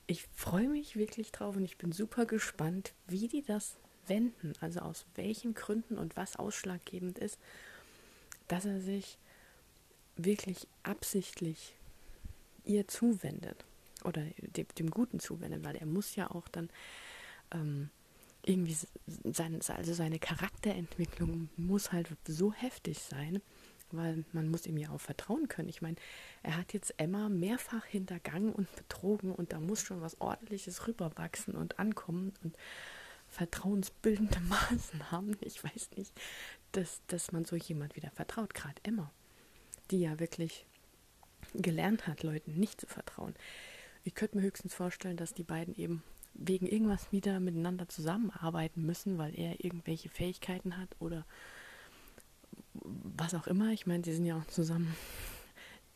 Ich 0.06 0.26
freue 0.34 0.68
mich 0.68 0.96
wirklich 0.96 1.32
drauf 1.32 1.56
und 1.56 1.64
ich 1.64 1.76
bin 1.78 1.92
super 1.92 2.26
gespannt, 2.26 2.92
wie 3.06 3.28
die 3.28 3.42
das 3.42 3.76
wenden, 4.06 4.54
also 4.60 4.80
aus 4.80 5.04
welchen 5.14 5.54
Gründen 5.54 5.98
und 5.98 6.16
was 6.16 6.36
ausschlaggebend 6.36 7.18
ist, 7.18 7.38
dass 8.48 8.64
er 8.64 8.80
sich 8.80 9.18
wirklich 10.16 10.66
absichtlich 10.82 11.74
ihr 12.68 12.86
zuwendet 12.86 13.64
oder 14.04 14.22
dem, 14.40 14.66
dem 14.78 14.90
Guten 14.90 15.18
zuwendet, 15.18 15.64
weil 15.64 15.76
er 15.76 15.86
muss 15.86 16.14
ja 16.14 16.30
auch 16.30 16.48
dann 16.48 16.68
ähm, 17.52 17.90
irgendwie 18.44 18.76
sein, 19.32 19.60
also 19.68 19.94
seine 19.94 20.18
Charakterentwicklung 20.18 21.48
muss 21.56 21.92
halt 21.92 22.08
so 22.26 22.52
heftig 22.52 23.00
sein, 23.00 23.42
weil 23.90 24.24
man 24.32 24.48
muss 24.48 24.66
ihm 24.66 24.76
ja 24.76 24.90
auch 24.90 25.00
vertrauen 25.00 25.48
können. 25.48 25.68
Ich 25.68 25.82
meine, 25.82 25.96
er 26.42 26.56
hat 26.56 26.72
jetzt 26.72 26.94
Emma 26.98 27.28
mehrfach 27.28 27.84
hintergangen 27.84 28.52
und 28.52 28.74
betrogen 28.76 29.32
und 29.32 29.52
da 29.52 29.60
muss 29.60 29.82
schon 29.82 30.00
was 30.00 30.20
ordentliches 30.20 30.86
rüberwachsen 30.86 31.54
und 31.54 31.78
ankommen 31.78 32.32
und 32.44 32.56
vertrauensbildende 33.28 34.40
Maßnahmen. 34.48 35.36
Ich 35.40 35.62
weiß 35.62 35.90
nicht, 35.96 36.12
dass, 36.72 37.02
dass 37.08 37.32
man 37.32 37.44
so 37.44 37.56
jemand 37.56 37.96
wieder 37.96 38.10
vertraut, 38.10 38.54
gerade 38.54 38.80
Emma, 38.82 39.10
die 39.90 40.00
ja 40.00 40.18
wirklich 40.20 40.66
gelernt 41.54 42.06
hat, 42.06 42.22
Leuten 42.22 42.54
nicht 42.54 42.80
zu 42.80 42.86
vertrauen. 42.86 43.34
Ich 44.04 44.14
könnte 44.14 44.36
mir 44.36 44.42
höchstens 44.42 44.74
vorstellen, 44.74 45.16
dass 45.16 45.34
die 45.34 45.44
beiden 45.44 45.74
eben 45.74 46.02
wegen 46.34 46.66
irgendwas 46.66 47.10
wieder 47.12 47.40
miteinander 47.40 47.88
zusammenarbeiten 47.88 48.86
müssen, 48.86 49.18
weil 49.18 49.38
er 49.38 49.64
irgendwelche 49.64 50.08
Fähigkeiten 50.08 50.76
hat 50.76 50.88
oder 51.00 51.26
was 52.74 53.34
auch 53.34 53.46
immer. 53.46 53.72
Ich 53.72 53.86
meine, 53.86 54.04
sie 54.04 54.14
sind 54.14 54.26
ja 54.26 54.38
auch 54.38 54.46
zusammen 54.46 54.94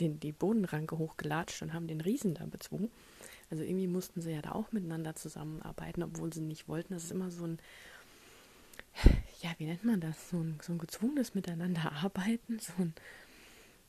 den, 0.01 0.19
die 0.21 0.33
Bodenranke 0.33 0.99
hochgelatscht 0.99 1.63
und 1.63 1.73
haben 1.73 1.87
den 1.87 2.01
Riesen 2.01 2.35
da 2.35 2.45
bezwungen. 2.47 2.91
Also 3.51 3.63
irgendwie 3.63 3.87
mussten 3.87 4.21
sie 4.21 4.33
ja 4.33 4.43
da 4.43 4.53
auch 4.53 4.73
miteinander 4.73 5.15
zusammenarbeiten, 5.15 6.03
obwohl 6.03 6.33
sie 6.33 6.41
nicht 6.41 6.69
wollten. 6.69 6.95
Das 6.95 7.05
ist 7.05 7.13
immer 7.13 7.31
so 7.31 7.47
ein, 7.47 7.59
ja, 9.41 9.51
wie 9.59 9.67
nennt 9.67 9.85
man 9.85 10.01
das? 10.01 10.31
So 10.31 10.39
ein, 10.39 10.59
so 10.63 10.73
ein 10.73 10.79
gezwungenes 10.79 11.35
Miteinanderarbeiten. 11.35 12.59
So 12.61 12.73
ein, 12.79 12.95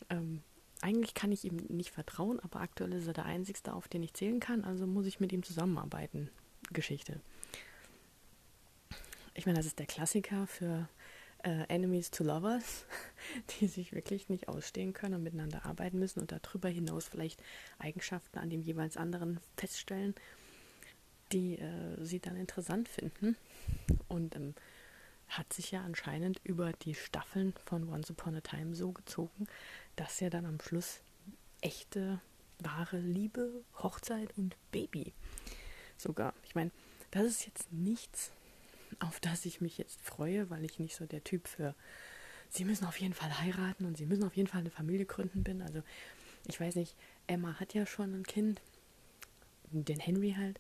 ähm, 0.10 0.42
eigentlich 0.82 1.14
kann 1.14 1.32
ich 1.32 1.46
ihm 1.46 1.58
nicht 1.70 1.92
vertrauen, 1.92 2.40
aber 2.40 2.60
aktuell 2.60 2.94
ist 2.94 3.08
er 3.08 3.14
der 3.14 3.26
Einzige, 3.26 3.74
auf 3.74 3.88
den 3.88 4.04
ich 4.04 4.14
zählen 4.14 4.40
kann, 4.40 4.64
also 4.64 4.86
muss 4.86 5.06
ich 5.06 5.20
mit 5.20 5.32
ihm 5.32 5.44
zusammenarbeiten. 5.44 6.30
Geschichte. 6.72 7.20
Ich 9.34 9.46
meine, 9.46 9.58
das 9.58 9.66
ist 9.66 9.80
der 9.80 9.86
Klassiker 9.86 10.48
für 10.48 10.88
äh, 11.44 11.64
Enemies 11.68 12.12
to 12.12 12.24
Lovers, 12.24 12.86
die 13.60 13.68
sich 13.68 13.94
wirklich 13.94 14.30
nicht 14.30 14.48
ausstehen 14.48 14.94
können 14.94 15.16
und 15.16 15.24
miteinander 15.24 15.66
arbeiten 15.66 16.00
müssen 16.00 16.20
und 16.20 16.32
darüber 16.32 16.70
hinaus 16.70 17.08
vielleicht 17.08 17.42
Eigenschaften 17.80 18.40
an 18.40 18.50
dem 18.50 18.62
jeweils 18.62 18.98
anderen 18.98 19.40
feststellen, 19.58 20.14
die 21.32 21.58
äh, 21.58 22.04
sie 22.04 22.20
dann 22.20 22.38
interessant 22.38 22.88
finden. 22.88 23.36
Und 24.08 24.36
ähm, 24.36 24.54
hat 25.30 25.52
sich 25.52 25.72
ja 25.72 25.82
anscheinend 25.82 26.40
über 26.44 26.74
die 26.74 26.94
Staffeln 26.94 27.54
von 27.66 27.90
Once 27.90 28.12
Upon 28.12 28.36
a 28.36 28.42
Time 28.42 28.76
so 28.76 28.92
gezogen, 28.92 29.48
dass 29.96 30.20
ja 30.20 30.30
dann 30.30 30.46
am 30.46 30.60
Schluss 30.60 31.02
echte, 31.62 32.22
wahre 32.60 33.00
Liebe, 33.00 33.64
Hochzeit 33.78 34.38
und 34.38 34.56
Baby. 34.72 35.14
Sogar. 35.98 36.34
Ich 36.44 36.56
meine, 36.56 36.72
das 37.12 37.26
ist 37.26 37.46
jetzt 37.46 37.72
nichts, 37.72 38.32
auf 39.00 39.20
das 39.20 39.46
ich 39.46 39.62
mich 39.62 39.78
jetzt 39.78 40.02
freue, 40.02 40.50
weil 40.50 40.66
ich 40.66 40.80
nicht 40.80 40.96
so 40.96 41.06
der 41.06 41.24
Typ 41.24 41.48
für 41.48 41.76
sie 42.50 42.66
müssen 42.66 42.86
auf 42.86 42.98
jeden 43.00 43.14
Fall 43.14 43.40
heiraten 43.40 43.86
und 43.86 43.98
sie 43.98 44.06
müssen 44.06 44.24
auf 44.24 44.36
jeden 44.36 44.48
Fall 44.48 44.62
eine 44.62 44.70
Familie 44.70 45.06
gründen 45.06 45.44
bin. 45.44 45.62
Also 45.62 45.82
ich 46.48 46.60
weiß 46.60 46.76
nicht, 46.76 46.96
Emma 47.28 47.60
hat 47.60 47.74
ja 47.74 47.86
schon 47.86 48.14
ein 48.14 48.24
Kind, 48.24 48.62
den 49.72 50.00
Henry 50.00 50.36
halt. 50.38 50.60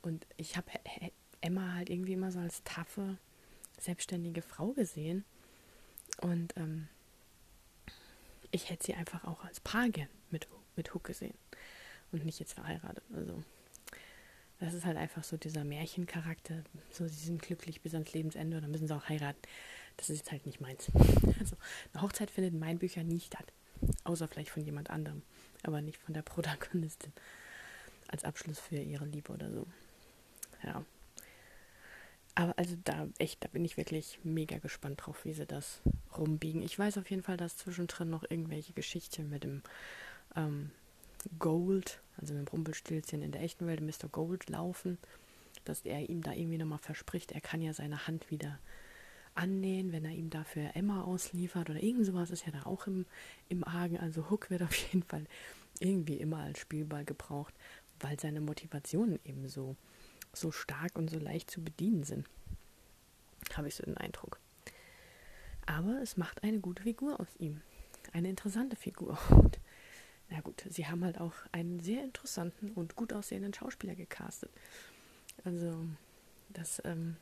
Und 0.00 0.26
ich 0.36 0.56
habe 0.56 0.70
Emma 1.40 1.74
halt 1.74 1.90
irgendwie 1.90 2.14
immer 2.14 2.32
so 2.32 2.38
als 2.38 2.62
taffe, 2.64 3.18
selbstständige 3.78 4.42
Frau 4.42 4.68
gesehen. 4.68 5.24
Und 6.22 6.56
ähm, 6.56 6.88
ich 8.50 8.70
hätte 8.70 8.86
sie 8.86 8.94
einfach 8.94 9.24
auch 9.24 9.44
als 9.44 9.60
Paar 9.60 9.88
gern 9.88 10.08
mit, 10.30 10.48
mit 10.76 10.94
Hook 10.94 11.04
gesehen 11.04 11.34
und 12.12 12.24
nicht 12.24 12.40
jetzt 12.40 12.54
verheiratet. 12.54 13.04
Also 13.14 13.42
das 14.60 14.74
ist 14.74 14.84
halt 14.84 14.96
einfach 14.96 15.22
so 15.22 15.36
dieser 15.36 15.64
Märchencharakter. 15.64 16.64
So, 16.90 17.06
sie 17.06 17.26
sind 17.26 17.42
glücklich 17.42 17.80
bis 17.80 17.94
ans 17.94 18.12
Lebensende 18.12 18.56
und 18.56 18.62
dann 18.62 18.70
müssen 18.70 18.88
sie 18.88 18.96
auch 18.96 19.08
heiraten. 19.08 19.40
Das 19.96 20.10
ist 20.10 20.18
jetzt 20.18 20.32
halt 20.32 20.46
nicht 20.46 20.60
meins. 20.60 20.90
Also 21.38 21.56
eine 21.92 22.02
Hochzeit 22.02 22.30
findet 22.30 22.52
in 22.54 22.58
meinen 22.58 22.78
Büchern 22.78 23.06
nie 23.06 23.20
statt. 23.20 23.52
Außer 24.02 24.26
vielleicht 24.26 24.50
von 24.50 24.64
jemand 24.64 24.90
anderem. 24.90 25.22
Aber 25.62 25.80
nicht 25.80 25.98
von 25.98 26.14
der 26.14 26.22
Protagonistin. 26.22 27.12
Als 28.08 28.24
Abschluss 28.24 28.58
für 28.58 28.76
ihre 28.76 29.04
Liebe 29.04 29.32
oder 29.32 29.52
so. 29.52 29.66
Ja. 30.64 30.84
Aber 32.38 32.56
also 32.56 32.76
da, 32.84 33.08
echt, 33.18 33.42
da 33.42 33.48
bin 33.48 33.64
ich 33.64 33.76
wirklich 33.76 34.20
mega 34.22 34.58
gespannt 34.58 35.00
drauf, 35.04 35.24
wie 35.24 35.32
sie 35.32 35.44
das 35.44 35.80
rumbiegen. 36.16 36.62
Ich 36.62 36.78
weiß 36.78 36.96
auf 36.98 37.10
jeden 37.10 37.24
Fall, 37.24 37.36
dass 37.36 37.56
zwischendrin 37.56 38.10
noch 38.10 38.22
irgendwelche 38.22 38.72
Geschichten 38.74 39.28
mit 39.28 39.42
dem 39.42 39.62
ähm, 40.36 40.70
Gold, 41.40 42.00
also 42.16 42.34
mit 42.34 42.46
dem 42.46 42.52
Rumpelstilzchen 42.52 43.22
in 43.22 43.32
der 43.32 43.42
echten 43.42 43.66
Welt, 43.66 43.80
Mr. 43.80 44.08
Gold 44.08 44.48
laufen, 44.50 44.98
dass 45.64 45.80
er 45.80 46.08
ihm 46.08 46.22
da 46.22 46.32
irgendwie 46.32 46.58
nochmal 46.58 46.78
verspricht, 46.78 47.32
er 47.32 47.40
kann 47.40 47.60
ja 47.60 47.72
seine 47.72 48.06
Hand 48.06 48.30
wieder 48.30 48.60
annähen, 49.34 49.90
wenn 49.90 50.04
er 50.04 50.12
ihm 50.12 50.30
dafür 50.30 50.70
Emma 50.76 51.02
ausliefert 51.02 51.70
oder 51.70 51.82
irgend 51.82 52.06
sowas 52.06 52.30
ist 52.30 52.46
ja 52.46 52.52
da 52.52 52.66
auch 52.66 52.86
im, 52.86 53.04
im 53.48 53.64
Argen. 53.64 53.98
Also 53.98 54.30
Hook 54.30 54.48
wird 54.48 54.62
auf 54.62 54.74
jeden 54.92 55.02
Fall 55.02 55.24
irgendwie 55.80 56.18
immer 56.18 56.38
als 56.38 56.60
Spielball 56.60 57.04
gebraucht, 57.04 57.54
weil 57.98 58.20
seine 58.20 58.40
Motivationen 58.40 59.18
eben 59.24 59.48
so, 59.48 59.74
so 60.32 60.50
stark 60.50 60.96
und 60.96 61.10
so 61.10 61.18
leicht 61.18 61.50
zu 61.50 61.62
bedienen 61.62 62.04
sind. 62.04 62.26
Habe 63.54 63.68
ich 63.68 63.74
so 63.74 63.84
den 63.84 63.96
Eindruck. 63.96 64.38
Aber 65.66 66.00
es 66.02 66.16
macht 66.16 66.42
eine 66.42 66.60
gute 66.60 66.82
Figur 66.82 67.20
aus 67.20 67.36
ihm. 67.38 67.60
Eine 68.12 68.30
interessante 68.30 68.76
Figur. 68.76 69.18
Und 69.30 69.58
na 70.30 70.40
gut, 70.40 70.64
sie 70.68 70.86
haben 70.86 71.04
halt 71.04 71.20
auch 71.20 71.34
einen 71.52 71.80
sehr 71.80 72.02
interessanten 72.02 72.72
und 72.72 72.96
gut 72.96 73.12
aussehenden 73.12 73.54
Schauspieler 73.54 73.94
gecastet. 73.94 74.50
Also, 75.44 75.86
das 76.50 76.80
ähm, 76.84 77.16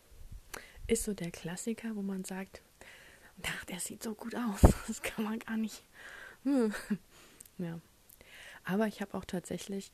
ist 0.87 1.05
so 1.05 1.15
der 1.15 1.31
Klassiker, 1.31 1.95
wo 1.97 2.03
man 2.03 2.25
sagt, 2.25 2.63
ach, 3.45 3.65
der 3.67 3.81
sieht 3.81 4.03
so 4.03 4.15
gut 4.15 4.35
aus. 4.35 4.61
Das 4.87 5.03
kann 5.03 5.25
man 5.25 5.39
gar 5.39 5.57
nicht. 5.57 5.83
Hm. 6.45 6.73
Ja. 7.59 7.81
Aber 8.65 8.87
ich 8.87 9.01
habe 9.01 9.15
auch 9.15 9.25
tatsächlich 9.25 9.93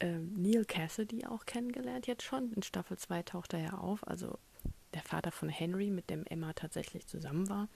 ähm, 0.00 0.32
Neil 0.36 0.64
Cassidy 0.64 1.26
auch 1.26 1.46
kennengelernt 1.46 2.06
jetzt 2.06 2.22
schon. 2.22 2.52
In 2.52 2.62
Staffel 2.62 2.98
2 2.98 3.22
taucht 3.22 3.52
er 3.52 3.60
ja 3.60 3.72
auf. 3.74 4.06
Also 4.06 4.38
der 4.94 5.02
Vater 5.02 5.30
von 5.30 5.48
Henry, 5.48 5.90
mit 5.90 6.10
dem 6.10 6.24
Emma 6.26 6.52
tatsächlich 6.52 7.06
zusammen 7.06 7.48
war. 7.48 7.68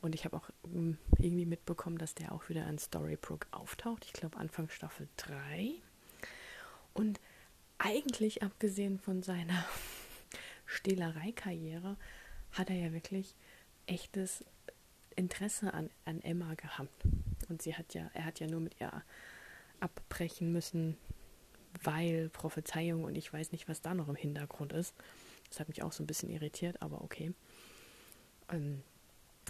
Und 0.00 0.14
ich 0.14 0.24
habe 0.24 0.36
auch 0.36 0.48
ähm, 0.64 0.98
irgendwie 1.18 1.46
mitbekommen, 1.46 1.98
dass 1.98 2.14
der 2.14 2.32
auch 2.32 2.48
wieder 2.48 2.66
in 2.68 2.78
Storybrook 2.78 3.46
auftaucht. 3.50 4.04
Ich 4.04 4.12
glaube 4.12 4.38
Anfang 4.38 4.68
Staffel 4.68 5.08
3. 5.16 5.74
Und 6.94 7.20
eigentlich 7.78 8.42
abgesehen 8.42 8.98
von 8.98 9.22
seiner 9.22 9.64
Stehlereikarriere 10.66 11.96
hat 12.52 12.70
er 12.70 12.76
ja 12.76 12.92
wirklich 12.92 13.34
echtes 13.86 14.44
Interesse 15.16 15.74
an, 15.74 15.90
an 16.04 16.20
Emma 16.22 16.54
gehabt. 16.54 17.04
Und 17.48 17.62
sie 17.62 17.74
hat 17.74 17.94
ja, 17.94 18.08
er 18.14 18.24
hat 18.24 18.40
ja 18.40 18.46
nur 18.46 18.60
mit 18.60 18.80
ihr 18.80 19.02
abbrechen 19.80 20.52
müssen, 20.52 20.96
weil 21.82 22.28
Prophezeiung 22.30 23.04
und 23.04 23.16
ich 23.16 23.32
weiß 23.32 23.52
nicht, 23.52 23.68
was 23.68 23.80
da 23.80 23.94
noch 23.94 24.08
im 24.08 24.16
Hintergrund 24.16 24.72
ist. 24.72 24.94
Das 25.48 25.60
hat 25.60 25.68
mich 25.68 25.82
auch 25.82 25.92
so 25.92 26.02
ein 26.02 26.06
bisschen 26.06 26.30
irritiert, 26.30 26.82
aber 26.82 27.02
okay. 27.02 27.32
Ähm, 28.50 28.82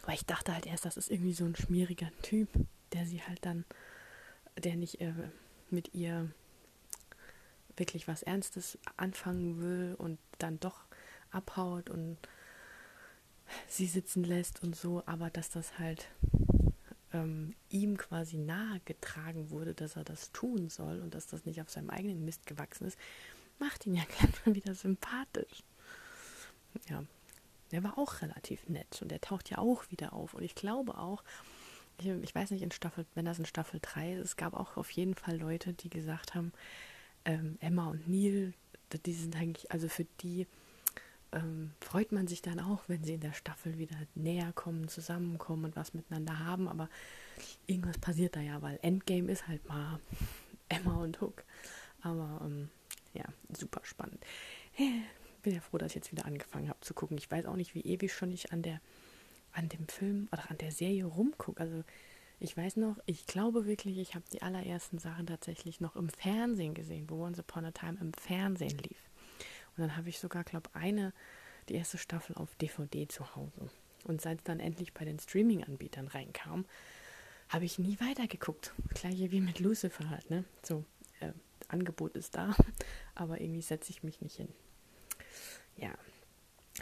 weil 0.04 0.14
ich 0.14 0.26
dachte 0.26 0.54
halt 0.54 0.66
erst, 0.66 0.84
das 0.84 0.96
ist 0.96 1.10
irgendwie 1.10 1.32
so 1.32 1.44
ein 1.44 1.56
schmieriger 1.56 2.10
Typ, 2.22 2.48
der 2.92 3.06
sie 3.06 3.22
halt 3.22 3.44
dann, 3.44 3.64
der 4.56 4.76
nicht 4.76 5.00
äh, 5.00 5.12
mit 5.70 5.94
ihr 5.94 6.30
wirklich 7.76 8.08
was 8.08 8.22
Ernstes 8.22 8.78
anfangen 8.96 9.60
will 9.60 9.94
und 9.98 10.18
dann 10.38 10.60
doch 10.60 10.80
abhaut 11.30 11.90
und 11.90 12.16
sie 13.66 13.86
sitzen 13.86 14.24
lässt 14.24 14.62
und 14.62 14.76
so, 14.76 15.02
aber 15.06 15.30
dass 15.30 15.50
das 15.50 15.78
halt 15.78 16.08
ähm, 17.18 17.54
ihm 17.68 17.96
quasi 17.96 18.38
nahe 18.38 18.80
getragen 18.84 19.50
wurde, 19.50 19.74
dass 19.74 19.96
er 19.96 20.04
das 20.04 20.32
tun 20.32 20.68
soll 20.68 21.00
und 21.00 21.14
dass 21.14 21.26
das 21.26 21.44
nicht 21.44 21.60
auf 21.60 21.70
seinem 21.70 21.90
eigenen 21.90 22.24
Mist 22.24 22.46
gewachsen 22.46 22.86
ist, 22.86 22.98
macht 23.58 23.86
ihn 23.86 23.94
ja 23.94 24.04
gleich 24.18 24.46
mal 24.46 24.54
wieder 24.54 24.74
sympathisch. 24.74 25.62
Ja, 26.88 27.04
der 27.70 27.82
war 27.82 27.98
auch 27.98 28.22
relativ 28.22 28.68
nett 28.68 29.00
und 29.02 29.10
der 29.10 29.20
taucht 29.20 29.50
ja 29.50 29.58
auch 29.58 29.90
wieder 29.90 30.12
auf 30.12 30.34
und 30.34 30.42
ich 30.42 30.54
glaube 30.54 30.96
auch, 30.98 31.24
ich, 32.00 32.06
ich 32.06 32.34
weiß 32.34 32.52
nicht, 32.52 32.62
in 32.62 32.70
Staffel, 32.70 33.04
wenn 33.14 33.24
das 33.24 33.38
in 33.38 33.46
Staffel 33.46 33.80
3 33.82 34.14
ist, 34.14 34.24
es 34.24 34.36
gab 34.36 34.54
auch 34.54 34.76
auf 34.76 34.90
jeden 34.90 35.14
Fall 35.14 35.36
Leute, 35.38 35.72
die 35.72 35.90
gesagt 35.90 36.34
haben, 36.34 36.52
ähm, 37.24 37.56
Emma 37.60 37.88
und 37.88 38.08
Neil, 38.08 38.54
die 39.04 39.12
sind 39.12 39.36
eigentlich, 39.36 39.70
also 39.72 39.88
für 39.88 40.06
die 40.22 40.46
ähm, 41.32 41.72
freut 41.80 42.12
man 42.12 42.26
sich 42.26 42.42
dann 42.42 42.60
auch, 42.60 42.82
wenn 42.88 43.04
sie 43.04 43.14
in 43.14 43.20
der 43.20 43.32
Staffel 43.32 43.78
wieder 43.78 43.96
näher 44.14 44.52
kommen, 44.52 44.88
zusammenkommen 44.88 45.66
und 45.66 45.76
was 45.76 45.94
miteinander 45.94 46.38
haben. 46.38 46.68
Aber 46.68 46.88
irgendwas 47.66 47.98
passiert 47.98 48.36
da 48.36 48.40
ja, 48.40 48.62
weil 48.62 48.78
Endgame 48.82 49.30
ist 49.30 49.48
halt 49.48 49.66
mal 49.68 50.00
Emma 50.68 50.96
und 50.96 51.20
Hook. 51.20 51.44
Aber 52.02 52.40
ähm, 52.44 52.68
ja, 53.14 53.24
super 53.56 53.80
spannend. 53.84 54.24
Bin 55.42 55.54
ja 55.54 55.60
froh, 55.60 55.78
dass 55.78 55.92
ich 55.92 55.96
jetzt 55.96 56.12
wieder 56.12 56.24
angefangen 56.24 56.68
habe 56.68 56.80
zu 56.80 56.94
gucken. 56.94 57.18
Ich 57.18 57.30
weiß 57.30 57.46
auch 57.46 57.56
nicht, 57.56 57.74
wie 57.74 57.82
ewig 57.82 58.12
schon 58.12 58.32
ich 58.32 58.52
an 58.52 58.62
der 58.62 58.80
an 59.52 59.68
dem 59.68 59.88
Film 59.88 60.28
oder 60.32 60.50
an 60.50 60.58
der 60.58 60.72
Serie 60.72 61.04
rumgucke. 61.04 61.60
Also 61.60 61.82
ich 62.40 62.56
weiß 62.56 62.76
noch, 62.76 62.96
ich 63.06 63.26
glaube 63.26 63.66
wirklich, 63.66 63.98
ich 63.98 64.14
habe 64.14 64.24
die 64.32 64.42
allerersten 64.42 64.98
Sachen 64.98 65.26
tatsächlich 65.26 65.80
noch 65.80 65.96
im 65.96 66.08
Fernsehen 66.08 66.74
gesehen, 66.74 67.10
wo 67.10 67.24
Once 67.24 67.40
Upon 67.40 67.64
a 67.64 67.72
Time 67.72 67.98
im 68.00 68.12
Fernsehen 68.12 68.78
lief. 68.78 69.07
Und 69.78 69.84
dann 69.84 69.96
habe 69.96 70.08
ich 70.08 70.18
sogar, 70.18 70.42
glaube 70.42 70.70
eine, 70.74 71.12
die 71.68 71.74
erste 71.74 71.98
Staffel 71.98 72.34
auf 72.34 72.54
DVD 72.56 73.06
zu 73.06 73.36
Hause. 73.36 73.70
Und 74.04 74.20
seit 74.20 74.38
es 74.38 74.44
dann 74.44 74.58
endlich 74.58 74.92
bei 74.92 75.04
den 75.04 75.18
Streaming-Anbietern 75.18 76.08
reinkam, 76.08 76.64
habe 77.48 77.64
ich 77.64 77.78
nie 77.78 77.98
weitergeguckt. 78.00 78.72
Gleiche 78.94 79.30
wie 79.30 79.40
mit 79.40 79.60
Lucifer 79.60 80.10
halt, 80.10 80.28
ne? 80.30 80.44
So, 80.62 80.84
äh, 81.20 81.32
Angebot 81.68 82.16
ist 82.16 82.34
da, 82.34 82.56
aber 83.14 83.40
irgendwie 83.40 83.62
setze 83.62 83.90
ich 83.90 84.02
mich 84.02 84.20
nicht 84.20 84.36
hin. 84.36 84.48
Ja. 85.76 85.94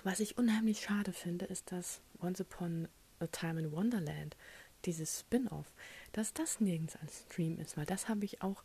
Was 0.02 0.20
ich 0.20 0.38
unheimlich 0.38 0.80
schade 0.80 1.12
finde, 1.12 1.46
ist, 1.46 1.72
dass 1.72 2.00
Once 2.20 2.40
Upon 2.40 2.88
a 3.18 3.26
Time 3.26 3.60
in 3.60 3.72
Wonderland, 3.72 4.36
dieses 4.84 5.20
Spin-off, 5.20 5.72
dass 6.12 6.32
das 6.32 6.60
nirgends 6.60 6.96
als 6.96 7.24
Stream 7.24 7.58
ist, 7.58 7.76
weil 7.76 7.86
das 7.86 8.08
habe 8.08 8.24
ich 8.24 8.42
auch 8.42 8.62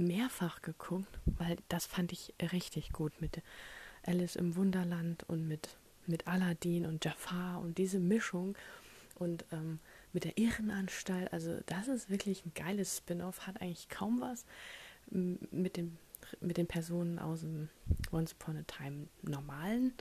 mehrfach 0.00 0.62
geguckt, 0.62 1.18
weil 1.26 1.56
das 1.68 1.86
fand 1.86 2.12
ich 2.12 2.34
richtig 2.52 2.92
gut 2.92 3.20
mit 3.20 3.42
Alice 4.04 4.36
im 4.36 4.56
Wunderland 4.56 5.24
und 5.28 5.46
mit, 5.46 5.76
mit 6.06 6.26
Aladdin 6.26 6.86
und 6.86 7.04
Jafar 7.04 7.60
und 7.60 7.78
diese 7.78 8.00
Mischung 8.00 8.56
und 9.16 9.44
ähm, 9.52 9.78
mit 10.12 10.24
der 10.24 10.38
Irrenanstalt. 10.38 11.32
Also 11.32 11.60
das 11.66 11.88
ist 11.88 12.10
wirklich 12.10 12.44
ein 12.44 12.52
geiles 12.54 12.96
Spin-off, 12.96 13.46
hat 13.46 13.60
eigentlich 13.60 13.88
kaum 13.88 14.20
was 14.20 14.44
mit, 15.10 15.76
dem, 15.76 15.96
mit 16.40 16.56
den 16.56 16.66
Personen 16.66 17.18
aus 17.18 17.40
dem 17.40 17.68
Once 18.12 18.32
Upon 18.32 18.56
a 18.56 18.62
Time 18.62 19.08
normalen 19.22 19.92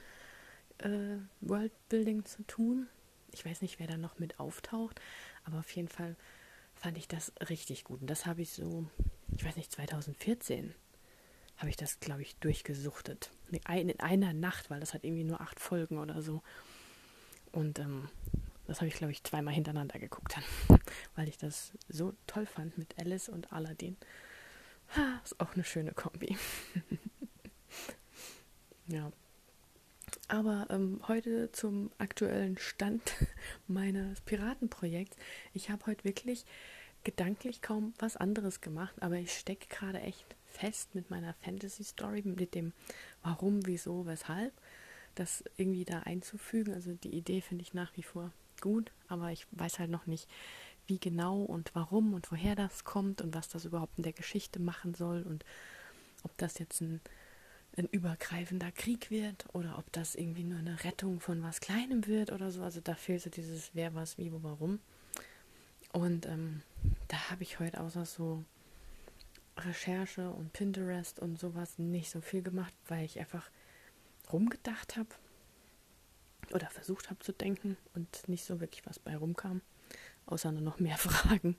äh, 0.79 1.17
Worldbuilding 1.41 2.25
zu 2.25 2.43
tun. 2.43 2.87
Ich 3.31 3.45
weiß 3.45 3.61
nicht, 3.61 3.79
wer 3.79 3.87
da 3.87 3.97
noch 3.97 4.17
mit 4.17 4.39
auftaucht, 4.39 4.99
aber 5.43 5.59
auf 5.59 5.69
jeden 5.71 5.87
Fall 5.87 6.15
fand 6.73 6.97
ich 6.97 7.07
das 7.07 7.33
richtig 7.49 7.83
gut. 7.83 8.01
Und 8.01 8.09
das 8.09 8.25
habe 8.25 8.41
ich 8.41 8.51
so 8.51 8.87
ich 9.38 9.45
weiß 9.45 9.55
nicht, 9.55 9.71
2014 9.71 10.74
habe 11.57 11.69
ich 11.69 11.77
das, 11.77 12.00
glaube 12.00 12.21
ich, 12.21 12.36
durchgesuchtet. 12.38 13.31
In 13.51 14.00
einer 14.00 14.33
Nacht, 14.33 14.69
weil 14.69 14.79
das 14.79 14.93
hat 14.93 15.03
irgendwie 15.03 15.25
nur 15.25 15.41
acht 15.41 15.59
Folgen 15.59 15.98
oder 15.98 16.21
so. 16.21 16.41
Und 17.51 17.79
ähm, 17.79 18.09
das 18.67 18.77
habe 18.77 18.88
ich, 18.88 18.93
glaube 18.93 19.12
ich, 19.12 19.24
zweimal 19.24 19.53
hintereinander 19.53 20.00
geguckt, 20.00 20.36
weil 21.15 21.27
ich 21.27 21.38
das 21.38 21.74
so 21.89 22.13
toll 22.27 22.45
fand 22.45 22.77
mit 22.77 22.98
Alice 23.00 23.27
und 23.27 23.51
Aladdin. 23.51 23.98
Ha, 24.95 25.21
ist 25.24 25.39
auch 25.39 25.53
eine 25.53 25.63
schöne 25.63 25.91
Kombi. 25.91 26.38
ja. 28.88 29.12
Aber 30.27 30.67
ähm, 30.69 31.01
heute 31.07 31.51
zum 31.51 31.91
aktuellen 31.98 32.57
Stand 32.57 33.15
meines 33.67 34.21
Piratenprojekts. 34.21 35.17
Ich 35.53 35.69
habe 35.69 35.86
heute 35.88 36.03
wirklich 36.03 36.45
gedanklich 37.03 37.61
kaum 37.61 37.93
was 37.99 38.17
anderes 38.17 38.61
gemacht, 38.61 38.95
aber 39.01 39.15
ich 39.15 39.31
stecke 39.31 39.67
gerade 39.67 39.99
echt 40.01 40.35
fest 40.45 40.95
mit 40.95 41.09
meiner 41.09 41.33
Fantasy-Story, 41.35 42.23
mit 42.23 42.55
dem 42.55 42.73
Warum, 43.23 43.65
Wieso, 43.65 44.05
Weshalb, 44.05 44.53
das 45.15 45.43
irgendwie 45.57 45.85
da 45.85 45.99
einzufügen. 45.99 46.73
Also 46.73 46.93
die 46.93 47.15
Idee 47.15 47.41
finde 47.41 47.63
ich 47.63 47.73
nach 47.73 47.95
wie 47.95 48.03
vor 48.03 48.31
gut, 48.61 48.91
aber 49.07 49.31
ich 49.31 49.47
weiß 49.51 49.79
halt 49.79 49.89
noch 49.89 50.05
nicht, 50.05 50.27
wie 50.87 50.99
genau 50.99 51.41
und 51.41 51.71
warum 51.75 52.13
und 52.13 52.31
woher 52.31 52.55
das 52.55 52.83
kommt 52.83 53.21
und 53.21 53.33
was 53.33 53.47
das 53.47 53.65
überhaupt 53.65 53.97
in 53.97 54.03
der 54.03 54.13
Geschichte 54.13 54.59
machen 54.59 54.95
soll 54.95 55.21
und 55.21 55.45
ob 56.23 56.35
das 56.37 56.57
jetzt 56.59 56.81
ein, 56.81 56.99
ein 57.77 57.85
übergreifender 57.85 58.71
Krieg 58.71 59.11
wird 59.11 59.45
oder 59.53 59.77
ob 59.77 59.89
das 59.91 60.15
irgendwie 60.15 60.43
nur 60.43 60.59
eine 60.59 60.83
Rettung 60.83 61.19
von 61.19 61.41
was 61.43 61.61
Kleinem 61.61 62.07
wird 62.07 62.31
oder 62.31 62.51
so. 62.51 62.63
Also 62.63 62.81
da 62.81 62.95
fehlt 62.95 63.21
so 63.21 63.29
dieses 63.29 63.71
Wer, 63.73 63.93
was, 63.93 64.17
wie, 64.17 64.31
wo, 64.33 64.39
warum. 64.41 64.79
Und 65.93 66.25
ähm, 66.25 66.61
da 67.09 67.29
habe 67.31 67.43
ich 67.43 67.59
heute 67.59 67.81
außer 67.81 68.05
so 68.05 68.45
Recherche 69.57 70.29
und 70.29 70.53
Pinterest 70.53 71.19
und 71.19 71.37
sowas 71.37 71.77
nicht 71.77 72.09
so 72.09 72.21
viel 72.21 72.41
gemacht, 72.41 72.73
weil 72.87 73.03
ich 73.03 73.19
einfach 73.19 73.49
rumgedacht 74.31 74.95
habe 74.95 75.09
oder 76.53 76.69
versucht 76.69 77.09
habe 77.09 77.19
zu 77.19 77.33
denken 77.33 77.77
und 77.93 78.29
nicht 78.29 78.45
so 78.45 78.59
wirklich 78.61 78.85
was 78.85 78.99
bei 78.99 79.17
rumkam, 79.17 79.61
außer 80.27 80.51
nur 80.51 80.61
noch 80.61 80.79
mehr 80.79 80.97
Fragen. 80.99 81.57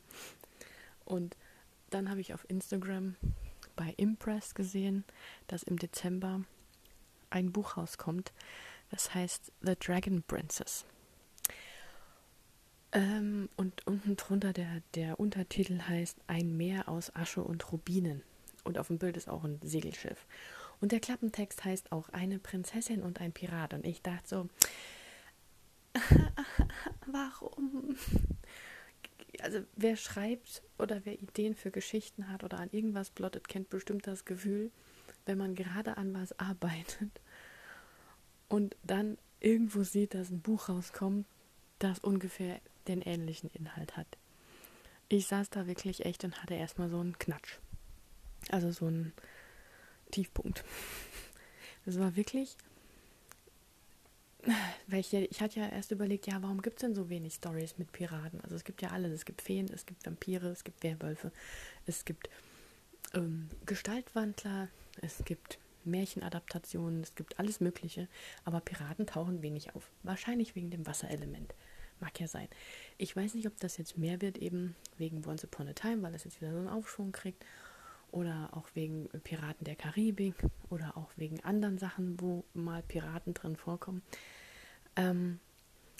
Und 1.05 1.37
dann 1.91 2.09
habe 2.09 2.21
ich 2.21 2.33
auf 2.33 2.49
Instagram 2.49 3.17
bei 3.75 3.93
Impress 3.97 4.55
gesehen, 4.55 5.05
dass 5.49 5.65
im 5.65 5.79
Dezember 5.79 6.43
ein 7.29 7.53
Buch 7.53 7.77
rauskommt, 7.77 8.33
das 8.91 9.15
heißt 9.15 9.53
The 9.63 9.75
Dragon 9.79 10.23
Princess. 10.23 10.85
Ähm, 12.93 13.49
und 13.57 13.87
unten 13.87 14.17
drunter 14.17 14.53
der, 14.53 14.83
der 14.95 15.21
Untertitel 15.21 15.81
heißt 15.81 16.19
Ein 16.27 16.57
Meer 16.57 16.89
aus 16.89 17.15
Asche 17.15 17.43
und 17.43 17.71
Rubinen. 17.73 18.23
Und 18.65 18.79
auf 18.79 18.89
dem 18.89 18.99
Bild 18.99 19.17
ist 19.17 19.29
auch 19.29 19.45
ein 19.45 19.61
Segelschiff. 19.63 20.27
Und 20.81 20.93
der 20.93 21.01
Klappentext 21.01 21.65
heißt 21.65 21.93
auch 21.93 22.09
Eine 22.11 22.39
Prinzessin 22.39 23.03
und 23.03 23.21
ein 23.21 23.33
Pirat. 23.33 23.75
Und 23.75 23.87
ich 23.87 24.03
dachte 24.03 24.29
so, 24.29 24.49
warum? 27.07 27.97
Also 29.41 29.61
wer 29.77 29.97
schreibt 29.97 30.63
oder 30.79 31.01
wer 31.05 31.15
Ideen 31.15 31.55
für 31.55 31.71
Geschichten 31.71 32.29
hat 32.29 32.45
oder 32.45 32.59
an 32.59 32.71
irgendwas 32.73 33.11
plottet, 33.11 33.49
kennt 33.49 33.71
bestimmt 33.71 34.07
das 34.07 34.25
Gefühl, 34.25 34.71
wenn 35.27 35.39
man 35.39 35.55
gerade 35.55 35.97
an 35.97 36.15
was 36.15 36.39
arbeitet 36.39 37.21
und 38.49 38.77
dann 38.83 39.17
irgendwo 39.39 39.83
sieht, 39.83 40.15
dass 40.15 40.31
ein 40.31 40.41
Buch 40.41 40.69
rauskommt, 40.69 41.27
das 41.79 41.99
ungefähr 42.01 42.61
den 42.91 43.03
ähnlichen 43.03 43.51
Inhalt 43.51 43.97
hat. 43.97 44.07
Ich 45.09 45.27
saß 45.27 45.51
da 45.51 45.67
wirklich 45.67 46.05
echt 46.05 46.25
und 46.25 46.43
hatte 46.43 46.55
erstmal 46.55 46.89
so 46.89 47.01
einen 47.01 47.19
Knatsch. 47.19 47.59
Also 48.51 48.71
so 48.71 48.87
einen 48.87 49.13
Tiefpunkt. 50.11 50.65
Das 51.87 51.99
war 51.99 52.15
wirklich, 52.15 52.59
weil 54.87 55.01
ich, 55.01 55.13
ich 55.13 55.41
hatte 55.41 55.61
ja 55.61 55.69
erst 55.69 55.91
überlegt, 55.91 56.27
ja, 56.27 56.43
warum 56.43 56.63
gibt 56.63 56.77
es 56.77 56.81
denn 56.81 56.95
so 56.95 57.09
wenig 57.09 57.35
Stories 57.35 57.79
mit 57.79 57.93
Piraten? 57.93 58.41
Also 58.43 58.55
es 58.55 58.65
gibt 58.65 58.83
ja 58.83 58.91
alles, 58.91 59.13
es 59.13 59.25
gibt 59.25 59.43
Feen, 59.43 59.67
es 59.73 59.87
gibt 59.87 60.05
Vampire, 60.07 60.49
es 60.49 60.65
gibt 60.65 60.83
Werwölfe, 60.83 61.31
es 61.87 62.05
gibt 62.05 62.29
ähm, 63.15 63.51
Gestaltwandler, 63.67 64.69
es 65.01 65.25
gibt 65.25 65.59
Märchenadaptationen, 65.85 67.03
es 67.03 67.15
gibt 67.15 67.39
alles 67.39 67.61
Mögliche, 67.61 68.09
aber 68.45 68.61
Piraten 68.61 69.07
tauchen 69.07 69.43
wenig 69.43 69.75
auf. 69.75 69.91
Wahrscheinlich 70.03 70.55
wegen 70.55 70.71
dem 70.71 70.87
Wasserelement. 70.87 71.55
Mag 72.01 72.19
ja 72.19 72.27
sein. 72.27 72.49
Ich 72.99 73.15
weiß 73.15 73.35
nicht, 73.35 73.47
ob 73.47 73.59
das 73.61 73.77
jetzt 73.77 73.99
mehr 73.99 74.21
wird, 74.21 74.39
eben 74.39 74.75
wegen 74.97 75.25
Once 75.27 75.45
Upon 75.45 75.69
a 75.69 75.73
Time, 75.73 76.03
weil 76.03 76.15
es 76.15 76.25
jetzt 76.25 76.41
wieder 76.41 76.53
so 76.53 76.59
einen 76.59 76.69
Aufschwung 76.69 77.13
kriegt. 77.13 77.45
Oder 78.11 78.51
auch 78.53 78.69
wegen 78.75 79.09
Piraten 79.23 79.65
der 79.65 79.77
Karibik. 79.77 80.35
Oder 80.71 80.97
auch 80.97 81.11
wegen 81.17 81.45
anderen 81.45 81.79
Sachen, 81.79 82.21
wo 82.21 82.45
mal 82.55 82.83
Piraten 82.83 83.35
drin 83.35 83.57
vorkommen. 83.57 84.03
Ähm, 84.97 85.41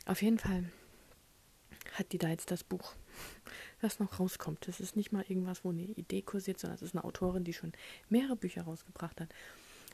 auf 0.07 0.23
jeden 0.23 0.39
Fall 0.39 0.65
hat 1.93 2.13
die 2.13 2.19
da 2.19 2.29
jetzt 2.29 2.51
das 2.51 2.65
Buch, 2.65 2.95
das 3.81 4.01
noch 4.01 4.19
rauskommt. 4.19 4.67
Das 4.67 4.81
ist 4.81 4.97
nicht 4.97 5.13
mal 5.13 5.25
irgendwas, 5.29 5.65
wo 5.65 5.71
eine 5.71 5.83
Idee 5.83 6.23
kursiert, 6.23 6.59
sondern 6.59 6.77
es 6.77 6.83
ist 6.83 6.95
eine 6.95 7.05
Autorin, 7.05 7.45
die 7.45 7.53
schon 7.53 7.73
mehrere 8.09 8.37
Bücher 8.37 8.63
rausgebracht 8.63 9.21
hat. 9.21 9.35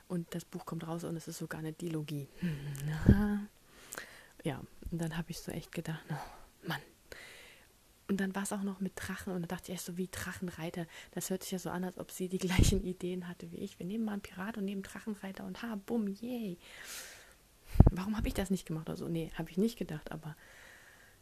Und 0.07 0.33
das 0.33 0.45
Buch 0.45 0.65
kommt 0.65 0.87
raus 0.87 1.03
und 1.03 1.17
es 1.17 1.27
ist 1.27 1.37
sogar 1.37 1.59
eine 1.59 1.73
Dilogie. 1.73 2.27
ja, 4.43 4.61
und 4.91 4.99
dann 4.99 5.17
habe 5.17 5.31
ich 5.31 5.39
so 5.39 5.51
echt 5.51 5.71
gedacht, 5.71 6.03
oh, 6.09 6.67
Mann. 6.67 6.81
Und 8.09 8.21
dann 8.21 8.33
war 8.35 8.43
es 8.43 8.53
auch 8.53 8.63
noch 8.63 8.79
mit 8.79 8.93
Drachen 8.95 9.33
und 9.33 9.41
dann 9.41 9.49
dachte 9.49 9.65
ich 9.65 9.71
erst 9.71 9.85
so 9.85 9.97
wie 9.97 10.07
Drachenreiter. 10.07 10.87
Das 11.11 11.29
hört 11.29 11.43
sich 11.43 11.51
ja 11.51 11.59
so 11.59 11.69
an, 11.69 11.83
als 11.83 11.97
ob 11.97 12.11
sie 12.11 12.29
die 12.29 12.37
gleichen 12.37 12.81
Ideen 12.81 13.27
hatte 13.27 13.51
wie 13.51 13.57
ich. 13.57 13.79
Wir 13.79 13.85
nehmen 13.85 14.05
mal 14.05 14.13
einen 14.13 14.21
Pirat 14.21 14.57
und 14.57 14.65
nehmen 14.65 14.83
Drachenreiter 14.83 15.43
und 15.45 15.61
ha, 15.61 15.77
bumm, 15.85 16.07
yay. 16.07 16.57
Warum 17.91 18.15
habe 18.15 18.27
ich 18.27 18.33
das 18.33 18.49
nicht 18.49 18.65
gemacht? 18.65 18.89
Also, 18.89 19.09
nee, 19.09 19.31
habe 19.35 19.49
ich 19.49 19.57
nicht 19.57 19.77
gedacht, 19.77 20.11
aber 20.11 20.35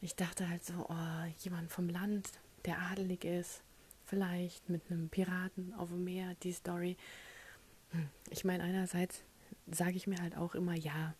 ich 0.01 0.15
dachte 0.15 0.47
halt 0.47 0.63
so, 0.63 0.85
oh, 0.87 1.25
jemand 1.39 1.71
vom 1.71 1.89
Land, 1.89 2.29
der 2.65 2.79
adelig 2.79 3.25
ist, 3.25 3.63
vielleicht 4.03 4.69
mit 4.69 4.91
einem 4.91 5.09
Piraten 5.09 5.73
auf 5.73 5.89
dem 5.89 6.03
Meer, 6.03 6.35
die 6.43 6.53
Story. 6.53 6.97
Hm, 7.89 8.09
ich 8.29 8.45
meine, 8.45 8.63
einerseits 8.63 9.23
sage 9.71 9.95
ich 9.95 10.05
mir 10.05 10.21
halt 10.21 10.37
auch 10.37 10.53
immer, 10.53 10.75
ja, 10.75 11.15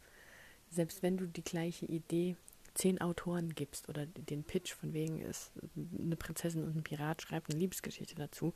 selbst 0.76 1.02
wenn 1.02 1.18
du 1.18 1.28
die 1.28 1.44
gleiche 1.44 1.86
Idee 1.86 2.36
zehn 2.76 3.02
Autoren 3.02 3.56
gibst 3.56 3.90
oder 3.90 4.06
den 4.06 4.44
Pitch 4.44 4.74
von 4.74 4.94
wegen 4.94 5.22
ist 5.22 5.52
eine 5.98 6.16
Prinzessin 6.16 6.64
und 6.64 6.76
ein 6.76 6.84
Pirat 6.84 7.22
schreibt 7.22 7.50
eine 7.50 7.60
Liebesgeschichte 7.60 8.16
dazu, 8.16 8.54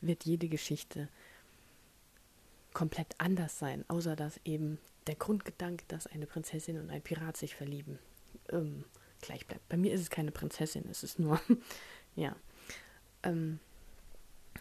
wird 0.00 0.24
jede 0.24 0.48
Geschichte 0.48 1.08
komplett 2.72 3.14
anders 3.18 3.58
sein, 3.58 3.84
außer 3.88 4.14
dass 4.14 4.38
eben 4.44 4.78
der 5.06 5.16
Grundgedanke, 5.16 5.84
dass 5.88 6.06
eine 6.06 6.26
Prinzessin 6.26 6.78
und 6.78 6.90
ein 6.90 7.02
Pirat 7.02 7.36
sich 7.36 7.54
verlieben, 7.54 7.98
ähm, 8.50 8.84
gleich 9.22 9.46
bleibt. 9.46 9.66
Bei 9.68 9.76
mir 9.76 9.92
ist 9.92 10.02
es 10.02 10.10
keine 10.10 10.30
Prinzessin, 10.30 10.84
es 10.90 11.02
ist 11.02 11.18
nur, 11.18 11.40
ja. 12.14 12.36
Ähm, 13.22 13.58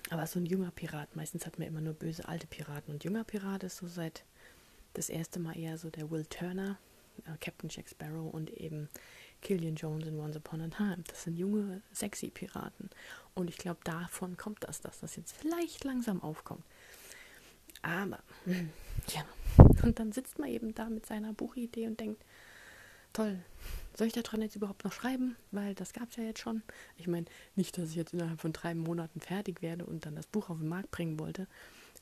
aber 0.10 0.26
so 0.26 0.40
ein 0.40 0.46
junger 0.46 0.72
Pirat, 0.72 1.16
meistens 1.16 1.46
hat 1.46 1.60
man 1.60 1.68
immer 1.68 1.82
nur 1.82 1.94
böse 1.94 2.28
alte 2.28 2.48
Piraten 2.48 2.94
und 2.94 3.04
junger 3.04 3.26
Pirat 3.26 3.64
ist 3.64 3.78
so 3.78 3.88
seit 3.88 4.24
das 4.98 5.10
erste 5.10 5.40
Mal 5.40 5.58
eher 5.58 5.78
so 5.78 5.90
der 5.90 6.10
Will 6.10 6.26
Turner, 6.26 6.78
äh, 7.26 7.38
Captain 7.40 7.70
Jack 7.70 7.88
Sparrow 7.88 8.34
und 8.34 8.50
eben 8.52 8.90
Killian 9.42 9.76
Jones 9.76 10.08
in 10.08 10.20
Once 10.20 10.36
Upon 10.36 10.62
a 10.62 10.68
Time. 10.68 11.04
Das 11.08 11.24
sind 11.24 11.38
junge, 11.38 11.82
sexy 11.92 12.30
Piraten. 12.30 12.90
Und 13.36 13.50
ich 13.50 13.58
glaube, 13.58 13.80
davon 13.84 14.36
kommt 14.38 14.64
das, 14.64 14.82
dass 14.82 15.00
das 15.00 15.16
jetzt 15.16 15.34
vielleicht 15.34 15.84
langsam 15.84 16.22
aufkommt. 16.22 16.64
Aber, 17.84 18.20
ja. 19.10 19.24
Und 19.84 20.00
dann 20.00 20.12
sitzt 20.12 20.40
man 20.40 20.50
eben 20.50 20.74
da 20.74 20.90
mit 20.90 21.06
seiner 21.06 21.34
Buchidee 21.34 21.88
und 21.88 22.00
denkt, 22.00 22.24
toll, 23.14 23.40
soll 23.96 24.08
ich 24.08 24.14
daran 24.14 24.42
jetzt 24.42 24.56
überhaupt 24.56 24.84
noch 24.84 24.94
schreiben? 24.94 25.36
Weil 25.52 25.76
das 25.76 25.94
gab 25.94 26.10
es 26.10 26.16
ja 26.16 26.24
jetzt 26.24 26.40
schon. 26.40 26.64
Ich 26.98 27.08
meine, 27.08 27.28
nicht, 27.56 27.78
dass 27.78 27.92
ich 27.92 27.96
jetzt 27.96 28.14
innerhalb 28.14 28.42
von 28.42 28.54
drei 28.54 28.74
Monaten 28.74 29.20
fertig 29.20 29.62
werde 29.62 29.86
und 29.86 30.06
dann 30.06 30.16
das 30.16 30.28
Buch 30.28 30.50
auf 30.50 30.58
den 30.58 30.68
Markt 30.68 30.90
bringen 30.90 31.20
wollte. 31.20 31.48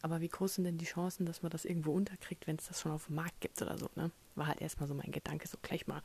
Aber 0.05 0.21
wie 0.21 0.27
groß 0.27 0.53
sind 0.53 0.65
denn 0.65 0.77
die 0.77 0.85
Chancen, 0.85 1.25
dass 1.25 1.41
man 1.41 1.49
das 1.49 1.65
irgendwo 1.65 1.91
unterkriegt, 1.91 2.45
wenn 2.45 2.57
es 2.57 2.67
das 2.67 2.79
schon 2.79 2.91
auf 2.91 3.07
dem 3.07 3.15
Markt 3.15 3.41
gibt 3.41 3.59
oder 3.63 3.75
so, 3.75 3.89
ne? 3.95 4.11
War 4.35 4.45
halt 4.45 4.61
erstmal 4.61 4.87
so 4.87 4.93
mein 4.93 5.11
Gedanke, 5.11 5.47
so 5.47 5.57
gleich 5.63 5.87
mal 5.87 6.03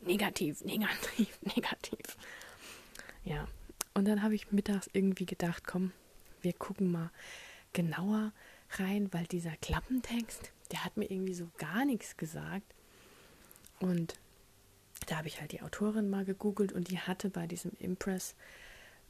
negativ, 0.00 0.64
negativ, 0.64 1.38
negativ. 1.54 2.16
Ja. 3.22 3.46
Und 3.92 4.08
dann 4.08 4.22
habe 4.22 4.34
ich 4.34 4.50
mittags 4.50 4.88
irgendwie 4.94 5.26
gedacht, 5.26 5.64
komm, 5.66 5.92
wir 6.40 6.54
gucken 6.54 6.90
mal 6.90 7.10
genauer 7.74 8.32
rein, 8.78 9.12
weil 9.12 9.26
dieser 9.26 9.54
Klappentext, 9.56 10.50
der 10.72 10.82
hat 10.82 10.96
mir 10.96 11.10
irgendwie 11.10 11.34
so 11.34 11.50
gar 11.58 11.84
nichts 11.84 12.16
gesagt. 12.16 12.74
Und 13.78 14.14
da 15.06 15.18
habe 15.18 15.28
ich 15.28 15.42
halt 15.42 15.52
die 15.52 15.60
Autorin 15.60 16.08
mal 16.08 16.24
gegoogelt 16.24 16.72
und 16.72 16.88
die 16.88 16.98
hatte 16.98 17.28
bei 17.28 17.46
diesem 17.46 17.72
Impress 17.78 18.36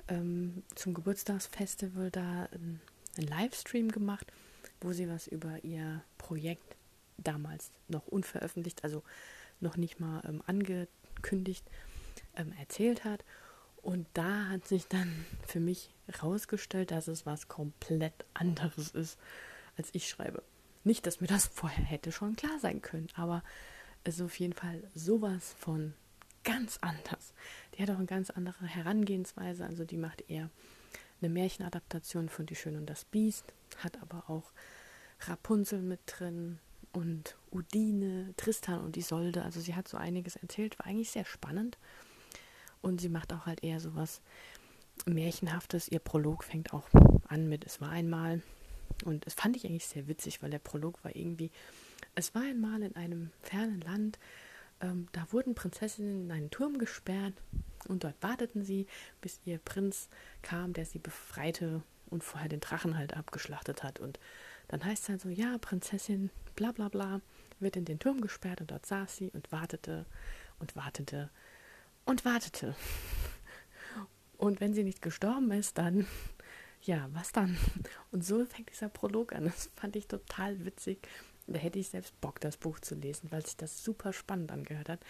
ähm, 0.09 0.65
zum 0.75 0.93
Geburtstagsfestival 0.93 2.11
da 2.11 2.49
ein 2.51 2.81
einen 3.19 3.29
Livestream 3.29 3.91
gemacht, 3.91 4.33
wo 4.81 4.93
sie 4.93 5.09
was 5.09 5.27
über 5.27 5.63
ihr 5.65 6.03
Projekt 6.19 6.77
damals 7.17 7.71
noch 7.89 8.07
unveröffentlicht, 8.07 8.85
also 8.85 9.03
noch 9.61 9.77
nicht 9.77 10.01
mal 10.01 10.23
ähm, 10.27 10.43
angekündigt, 10.47 11.65
ähm, 12.37 12.53
erzählt 12.59 13.05
hat. 13.05 13.25
Und 13.83 14.07
da 14.15 14.49
hat 14.49 14.67
sich 14.67 14.87
dann 14.89 15.25
für 15.47 15.61
mich 15.61 15.91
herausgestellt, 16.07 16.91
dass 16.91 17.09
es 17.09 17.27
was 17.27 17.49
komplett 17.49 18.25
anderes 18.35 18.91
ist, 18.91 19.19
als 19.77 19.91
ich 19.93 20.09
schreibe. 20.09 20.43
Nicht, 20.85 21.07
dass 21.07 21.21
mir 21.21 21.27
das 21.27 21.47
vorher 21.55 21.85
hätte 21.85 22.13
schon 22.13 22.37
klar 22.37 22.59
sein 22.59 22.83
können, 22.83 23.09
aber 23.15 23.43
es 24.05 24.17
ist 24.17 24.23
auf 24.23 24.39
jeden 24.39 24.53
Fall 24.53 24.83
sowas 24.95 25.55
von 25.59 25.95
ganz 26.45 26.79
anders. 26.83 27.33
Die 27.75 27.83
hat 27.83 27.91
auch 27.91 27.97
eine 27.97 28.07
ganz 28.07 28.31
andere 28.31 28.67
Herangehensweise, 28.67 29.65
also 29.65 29.85
die 29.85 29.97
macht 29.97 30.29
eher 30.29 30.51
eine 31.25 31.33
Märchenadaptation 31.33 32.29
von 32.29 32.47
Die 32.47 32.55
Schöne 32.55 32.79
und 32.79 32.87
das 32.87 33.05
Biest, 33.07 33.55
hat 33.79 34.01
aber 34.03 34.29
auch 34.29 34.53
Rapunzel 35.21 35.81
mit 35.81 36.01
drin 36.07 36.59
und 36.93 37.37
Udine, 37.51 38.35
Tristan 38.37 38.81
und 38.81 38.97
Isolde. 38.97 39.43
Also 39.43 39.61
sie 39.61 39.75
hat 39.75 39.89
so 39.89 39.97
einiges 39.97 40.37
erzählt, 40.37 40.79
war 40.79 40.87
eigentlich 40.87 41.11
sehr 41.11 41.25
spannend. 41.25 41.79
Und 42.83 43.01
sie 43.01 43.09
macht 43.09 43.33
auch 43.33 43.47
halt 43.47 43.65
eher 43.65 43.81
sowas 43.81 44.21
Märchenhaftes. 45.07 45.89
Ihr 45.89 45.99
Prolog 45.99 46.45
fängt 46.45 46.75
auch 46.75 46.87
an 47.27 47.49
mit 47.49 47.65
Es 47.65 47.81
war 47.81 47.89
einmal. 47.89 48.43
Und 49.05 49.27
das 49.27 49.35
fand 49.35 49.57
ich 49.57 49.67
eigentlich 49.67 49.87
sehr 49.87 50.07
witzig, 50.07 50.43
weil 50.43 50.51
der 50.51 50.59
Prolog 50.59 51.03
war 51.03 51.17
irgendwie, 51.17 51.51
es 52.15 52.35
war 52.35 52.43
einmal 52.43 52.83
in 52.83 52.95
einem 52.95 53.31
fernen 53.41 53.81
Land, 53.81 54.19
ähm, 54.81 55.09
da 55.13 55.27
wurden 55.33 55.55
Prinzessinnen 55.55 56.27
in 56.27 56.33
einen 56.33 56.51
Turm 56.51 56.79
gesperrt 56.79 57.35
und 57.89 58.05
dort 58.05 58.23
warteten 58.23 58.65
sie, 58.65 58.87
bis 59.21 59.41
ihr 59.45 59.59
Prinz 59.59 60.09
kam, 60.43 60.73
der 60.73 60.85
sie 60.87 60.99
befreite 60.99 61.83
und 62.11 62.25
vorher 62.25 62.49
den 62.49 62.61
Drachen 62.61 62.97
halt 62.97 63.17
abgeschlachtet 63.17 63.83
hat. 63.83 64.01
Und 64.01 64.19
dann 64.69 64.85
heißt 64.85 65.05
es 65.05 65.09
halt 65.09 65.21
so, 65.21 65.29
ja, 65.29 65.59
Prinzessin, 65.59 66.31
bla 66.57 66.73
bla 66.73 66.89
bla, 66.89 67.21
wird 67.61 67.77
in 67.77 67.85
den 67.85 67.99
Turm 67.99 68.21
gesperrt 68.21 68.61
und 68.61 68.71
dort 68.71 68.87
saß 68.87 69.17
sie 69.17 69.31
und 69.31 69.53
wartete 69.53 70.07
und 70.59 70.77
wartete 70.77 71.31
und 72.05 72.25
wartete. 72.25 72.75
Und 74.37 74.61
wenn 74.61 74.75
sie 74.75 74.85
nicht 74.85 75.01
gestorben 75.01 75.51
ist, 75.53 75.79
dann, 75.79 76.07
ja, 76.83 77.09
was 77.13 77.33
dann? 77.33 77.57
Und 78.11 78.25
so 78.25 78.45
fängt 78.45 78.71
dieser 78.71 78.89
Prolog 78.89 79.33
an. 79.33 79.45
Das 79.45 79.71
fand 79.77 79.97
ich 79.97 80.07
total 80.07 80.65
witzig. 80.65 81.07
Da 81.47 81.59
hätte 81.59 81.79
ich 81.79 81.89
selbst 81.89 82.19
Bock, 82.21 82.41
das 82.41 82.57
Buch 82.57 82.81
zu 82.81 82.95
lesen, 82.95 83.31
weil 83.31 83.45
sich 83.45 83.57
das 83.57 83.85
super 83.85 84.13
spannend 84.13 84.51
angehört 84.51 84.89
hat. 84.89 85.01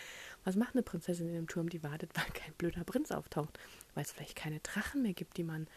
Was 0.44 0.56
macht 0.56 0.74
eine 0.74 0.82
Prinzessin 0.82 1.28
in 1.28 1.34
dem 1.34 1.46
Turm, 1.46 1.68
die 1.68 1.82
wartet, 1.82 2.10
weil 2.14 2.24
kein 2.34 2.52
blöder 2.54 2.84
Prinz 2.84 3.12
auftaucht? 3.12 3.58
Weil 3.94 4.04
es 4.04 4.12
vielleicht 4.12 4.36
keine 4.36 4.60
Drachen 4.60 5.02
mehr 5.02 5.14
gibt, 5.14 5.36
die 5.36 5.44
man 5.44 5.68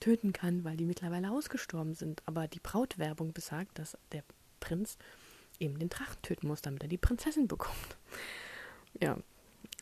töten 0.00 0.32
kann, 0.32 0.64
weil 0.64 0.76
die 0.76 0.86
mittlerweile 0.86 1.30
ausgestorben 1.30 1.94
sind. 1.94 2.22
Aber 2.24 2.48
die 2.48 2.60
Brautwerbung 2.60 3.32
besagt, 3.32 3.78
dass 3.78 3.98
der 4.12 4.24
Prinz 4.60 4.96
eben 5.58 5.78
den 5.78 5.90
Drachen 5.90 6.20
töten 6.22 6.46
muss, 6.46 6.62
damit 6.62 6.82
er 6.82 6.88
die 6.88 6.98
Prinzessin 6.98 7.48
bekommt. 7.48 7.96
Ja. 9.00 9.18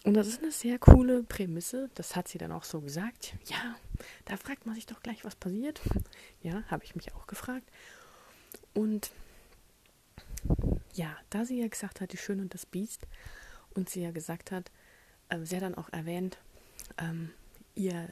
Und 0.04 0.14
das 0.14 0.28
ist 0.28 0.40
eine 0.40 0.52
sehr 0.52 0.78
coole 0.78 1.24
Prämisse. 1.24 1.90
Das 1.94 2.14
hat 2.14 2.28
sie 2.28 2.38
dann 2.38 2.52
auch 2.52 2.64
so 2.64 2.80
gesagt. 2.80 3.34
Ja, 3.46 3.76
da 4.24 4.36
fragt 4.36 4.64
man 4.64 4.74
sich 4.74 4.86
doch 4.86 5.02
gleich, 5.02 5.24
was 5.24 5.34
passiert. 5.34 5.80
Ja, 6.42 6.62
habe 6.68 6.84
ich 6.84 6.94
mich 6.94 7.14
auch 7.14 7.26
gefragt. 7.26 7.68
Und 8.72 9.10
ja, 10.94 11.16
da 11.30 11.44
sie 11.44 11.60
ja 11.60 11.68
gesagt 11.68 12.00
hat, 12.00 12.12
die 12.12 12.16
Schöne 12.16 12.42
und 12.42 12.54
das 12.54 12.66
Biest, 12.66 13.06
und 13.74 13.90
sie 13.90 14.02
ja 14.02 14.10
gesagt 14.10 14.50
hat, 14.50 14.70
äh, 15.28 15.44
sie 15.44 15.56
hat 15.56 15.62
dann 15.62 15.74
auch 15.74 15.90
erwähnt, 15.92 16.38
ähm, 16.98 17.30
ihr 17.74 18.08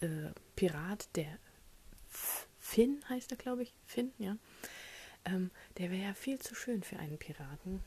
äh, 0.00 0.32
Pirat, 0.56 1.08
der 1.14 1.38
Finn 2.58 3.00
heißt 3.08 3.30
er, 3.30 3.36
glaube 3.36 3.62
ich, 3.62 3.74
Finn, 3.86 4.12
ja, 4.18 4.36
ähm, 5.24 5.50
der 5.78 5.90
wäre 5.90 6.02
ja 6.02 6.14
viel 6.14 6.38
zu 6.38 6.54
schön 6.54 6.82
für 6.82 6.98
einen 6.98 7.18
Piraten. 7.18 7.80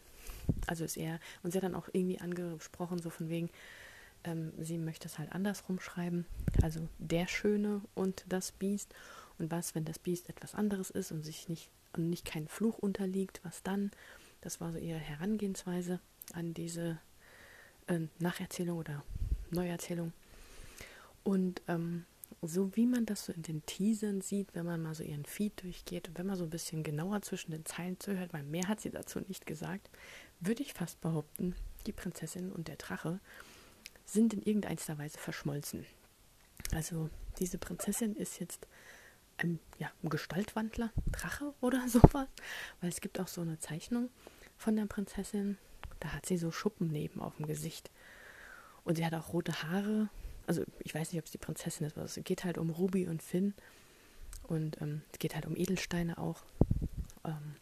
Also 0.65 0.85
ist 0.85 0.97
er, 0.97 1.19
und 1.43 1.51
sie 1.51 1.57
hat 1.57 1.63
dann 1.63 1.75
auch 1.75 1.89
irgendwie 1.91 2.19
angesprochen, 2.19 2.99
so 2.99 3.09
von 3.09 3.29
wegen, 3.29 3.49
ähm, 4.23 4.53
sie 4.59 4.77
möchte 4.77 5.07
es 5.07 5.17
halt 5.17 5.31
andersrum 5.31 5.79
schreiben, 5.79 6.25
also 6.61 6.87
der 6.97 7.27
Schöne 7.27 7.81
und 7.95 8.25
das 8.29 8.51
Biest. 8.51 8.93
Und 9.39 9.51
was, 9.51 9.75
wenn 9.75 9.85
das 9.85 9.99
Biest 9.99 10.29
etwas 10.29 10.55
anderes 10.55 10.89
ist 10.89 11.11
und 11.11 11.23
sich 11.23 11.47
nicht 11.47 11.69
und 11.93 12.09
nicht 12.09 12.25
kein 12.25 12.47
Fluch 12.47 12.77
unterliegt, 12.77 13.41
was 13.43 13.63
dann? 13.63 13.91
Das 14.41 14.61
war 14.61 14.71
so 14.71 14.77
ihre 14.77 14.99
Herangehensweise 14.99 15.99
an 16.33 16.53
diese 16.53 16.99
äh, 17.87 17.99
Nacherzählung 18.19 18.77
oder 18.77 19.03
Neuerzählung. 19.51 20.13
Und 21.23 21.61
ähm, 21.67 22.05
so 22.41 22.75
wie 22.75 22.85
man 22.85 23.05
das 23.05 23.25
so 23.25 23.33
in 23.33 23.41
den 23.41 23.65
Teasern 23.65 24.21
sieht, 24.21 24.53
wenn 24.53 24.65
man 24.65 24.81
mal 24.81 24.93
so 24.93 25.03
ihren 25.03 25.25
Feed 25.25 25.61
durchgeht 25.63 26.07
und 26.07 26.17
wenn 26.17 26.27
man 26.27 26.35
so 26.35 26.43
ein 26.43 26.49
bisschen 26.49 26.83
genauer 26.83 27.21
zwischen 27.21 27.51
den 27.51 27.65
Zeilen 27.65 27.99
zuhört, 27.99 28.33
weil 28.33 28.43
mehr 28.43 28.67
hat 28.67 28.79
sie 28.79 28.91
dazu 28.91 29.19
nicht 29.21 29.45
gesagt, 29.45 29.89
würde 30.39 30.61
ich 30.61 30.73
fast 30.73 31.01
behaupten, 31.01 31.55
die 31.85 31.93
Prinzessin 31.93 32.51
und 32.51 32.67
der 32.67 32.75
Drache 32.75 33.19
sind 34.05 34.33
in 34.33 34.41
irgendeiner 34.41 34.97
Weise 34.97 35.17
verschmolzen. 35.17 35.85
Also 36.73 37.09
diese 37.39 37.57
Prinzessin 37.57 38.15
ist 38.15 38.39
jetzt 38.39 38.67
ein, 39.37 39.59
ja, 39.79 39.91
ein 40.03 40.09
Gestaltwandler, 40.09 40.91
Drache 41.11 41.53
oder 41.61 41.83
sowas, 41.87 42.27
weil 42.81 42.89
es 42.89 43.01
gibt 43.01 43.19
auch 43.19 43.27
so 43.27 43.41
eine 43.41 43.59
Zeichnung 43.59 44.09
von 44.57 44.75
der 44.75 44.85
Prinzessin, 44.85 45.57
da 45.99 46.13
hat 46.13 46.25
sie 46.25 46.37
so 46.37 46.51
Schuppen 46.51 46.87
neben 46.87 47.21
auf 47.21 47.35
dem 47.37 47.47
Gesicht 47.47 47.91
und 48.83 48.95
sie 48.95 49.05
hat 49.05 49.13
auch 49.13 49.33
rote 49.33 49.63
Haare 49.63 50.09
also 50.47 50.63
ich 50.79 50.95
weiß 50.95 51.11
nicht, 51.11 51.19
ob 51.19 51.25
es 51.25 51.31
die 51.31 51.37
Prinzessin 51.37 51.85
ist, 51.85 51.97
aber 51.97 52.05
es 52.05 52.19
geht 52.23 52.45
halt 52.45 52.57
um 52.57 52.69
Ruby 52.69 53.07
und 53.07 53.21
Finn. 53.21 53.53
Und 54.43 54.81
ähm, 54.81 55.01
es 55.11 55.19
geht 55.19 55.35
halt 55.35 55.45
um 55.45 55.55
Edelsteine 55.55 56.17
auch. 56.17 56.43
Ähm, 57.25 57.55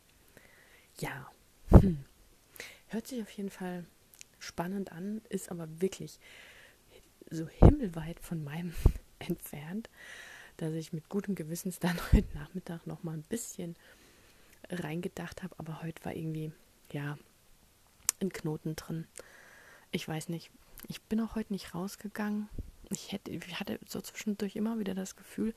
ja. 0.99 1.29
Hm. 1.69 2.05
Hört 2.87 3.07
sich 3.07 3.21
auf 3.23 3.31
jeden 3.31 3.49
Fall 3.49 3.85
spannend 4.37 4.91
an, 4.91 5.21
ist 5.29 5.49
aber 5.49 5.67
wirklich 5.81 6.19
so 7.31 7.47
himmelweit 7.47 8.19
von 8.19 8.43
meinem 8.43 8.75
entfernt, 9.19 9.89
dass 10.57 10.73
ich 10.73 10.93
mit 10.93 11.09
gutem 11.09 11.35
Gewissens 11.35 11.79
dann 11.79 11.97
heute 12.13 12.37
Nachmittag 12.37 12.87
noch 12.87 13.03
mal 13.03 13.13
ein 13.13 13.23
bisschen 13.23 13.75
reingedacht 14.69 15.43
habe. 15.43 15.55
Aber 15.57 15.81
heute 15.81 16.03
war 16.05 16.15
irgendwie, 16.15 16.51
ja, 16.91 17.17
ein 18.21 18.31
Knoten 18.31 18.75
drin. 18.75 19.07
Ich 19.91 20.07
weiß 20.07 20.29
nicht. 20.29 20.51
Ich 20.87 21.01
bin 21.01 21.19
auch 21.21 21.35
heute 21.35 21.53
nicht 21.53 21.73
rausgegangen 21.73 22.49
ich 22.91 23.11
hätte, 23.11 23.31
ich 23.31 23.59
hatte 23.59 23.79
so 23.87 24.01
zwischendurch 24.01 24.55
immer 24.55 24.79
wieder 24.79 24.93
das 24.93 25.15
Gefühl, 25.15 25.53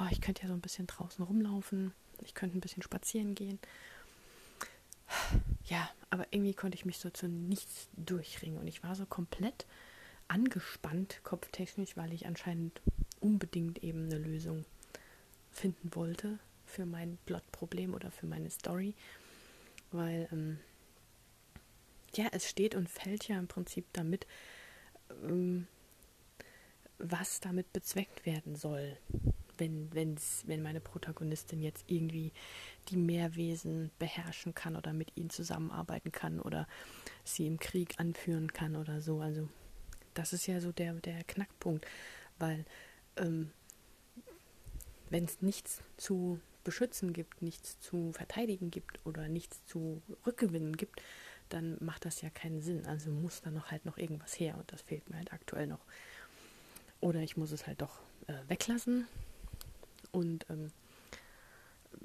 oh, 0.00 0.06
ich 0.10 0.20
könnte 0.20 0.42
ja 0.42 0.48
so 0.48 0.54
ein 0.54 0.60
bisschen 0.60 0.86
draußen 0.86 1.24
rumlaufen, 1.24 1.92
ich 2.22 2.34
könnte 2.34 2.56
ein 2.56 2.60
bisschen 2.60 2.82
spazieren 2.82 3.34
gehen. 3.34 3.58
Ja, 5.64 5.88
aber 6.10 6.26
irgendwie 6.30 6.54
konnte 6.54 6.76
ich 6.76 6.84
mich 6.84 6.98
so 6.98 7.10
zu 7.10 7.28
nichts 7.28 7.88
durchringen 7.96 8.58
und 8.58 8.66
ich 8.66 8.82
war 8.82 8.94
so 8.94 9.06
komplett 9.06 9.66
angespannt, 10.28 11.20
kopftechnisch, 11.22 11.96
weil 11.96 12.12
ich 12.12 12.26
anscheinend 12.26 12.80
unbedingt 13.26 13.82
eben 13.82 14.04
eine 14.04 14.18
Lösung 14.18 14.64
finden 15.50 15.90
wollte 15.94 16.38
für 16.64 16.86
mein 16.86 17.18
Plotproblem 17.26 17.92
oder 17.92 18.12
für 18.12 18.26
meine 18.26 18.50
Story, 18.50 18.94
weil 19.90 20.28
ähm, 20.32 20.58
ja, 22.14 22.28
es 22.30 22.48
steht 22.48 22.74
und 22.76 22.88
fällt 22.88 23.26
ja 23.26 23.38
im 23.38 23.48
Prinzip 23.48 23.84
damit, 23.92 24.26
ähm, 25.24 25.66
was 26.98 27.40
damit 27.40 27.72
bezweckt 27.72 28.24
werden 28.26 28.54
soll, 28.54 28.96
wenn, 29.58 29.92
wenn's, 29.92 30.44
wenn 30.46 30.62
meine 30.62 30.80
Protagonistin 30.80 31.62
jetzt 31.62 31.84
irgendwie 31.88 32.32
die 32.88 32.96
Meerwesen 32.96 33.90
beherrschen 33.98 34.54
kann 34.54 34.76
oder 34.76 34.92
mit 34.92 35.16
ihnen 35.16 35.30
zusammenarbeiten 35.30 36.12
kann 36.12 36.40
oder 36.40 36.68
sie 37.24 37.46
im 37.46 37.58
Krieg 37.58 37.98
anführen 37.98 38.52
kann 38.52 38.76
oder 38.76 39.00
so. 39.00 39.20
Also 39.20 39.48
das 40.14 40.32
ist 40.32 40.46
ja 40.46 40.60
so 40.60 40.72
der, 40.72 40.94
der 40.94 41.24
Knackpunkt, 41.24 41.86
weil 42.38 42.64
ähm, 43.16 43.50
wenn 45.10 45.24
es 45.24 45.42
nichts 45.42 45.82
zu 45.96 46.40
beschützen 46.64 47.12
gibt, 47.12 47.42
nichts 47.42 47.78
zu 47.80 48.12
verteidigen 48.12 48.70
gibt 48.70 49.04
oder 49.06 49.28
nichts 49.28 49.64
zu 49.66 50.02
rückgewinnen 50.26 50.76
gibt, 50.76 51.00
dann 51.48 51.76
macht 51.80 52.04
das 52.04 52.22
ja 52.22 52.30
keinen 52.30 52.60
Sinn. 52.60 52.86
Also 52.86 53.10
muss 53.10 53.40
da 53.42 53.50
noch 53.50 53.70
halt 53.70 53.84
noch 53.84 53.98
irgendwas 53.98 54.38
her 54.38 54.56
und 54.58 54.72
das 54.72 54.82
fehlt 54.82 55.08
mir 55.08 55.16
halt 55.16 55.32
aktuell 55.32 55.68
noch. 55.68 55.84
Oder 57.00 57.20
ich 57.20 57.36
muss 57.36 57.52
es 57.52 57.66
halt 57.66 57.82
doch 57.82 58.00
äh, 58.26 58.34
weglassen 58.48 59.06
und 60.10 60.46
ähm, 60.50 60.72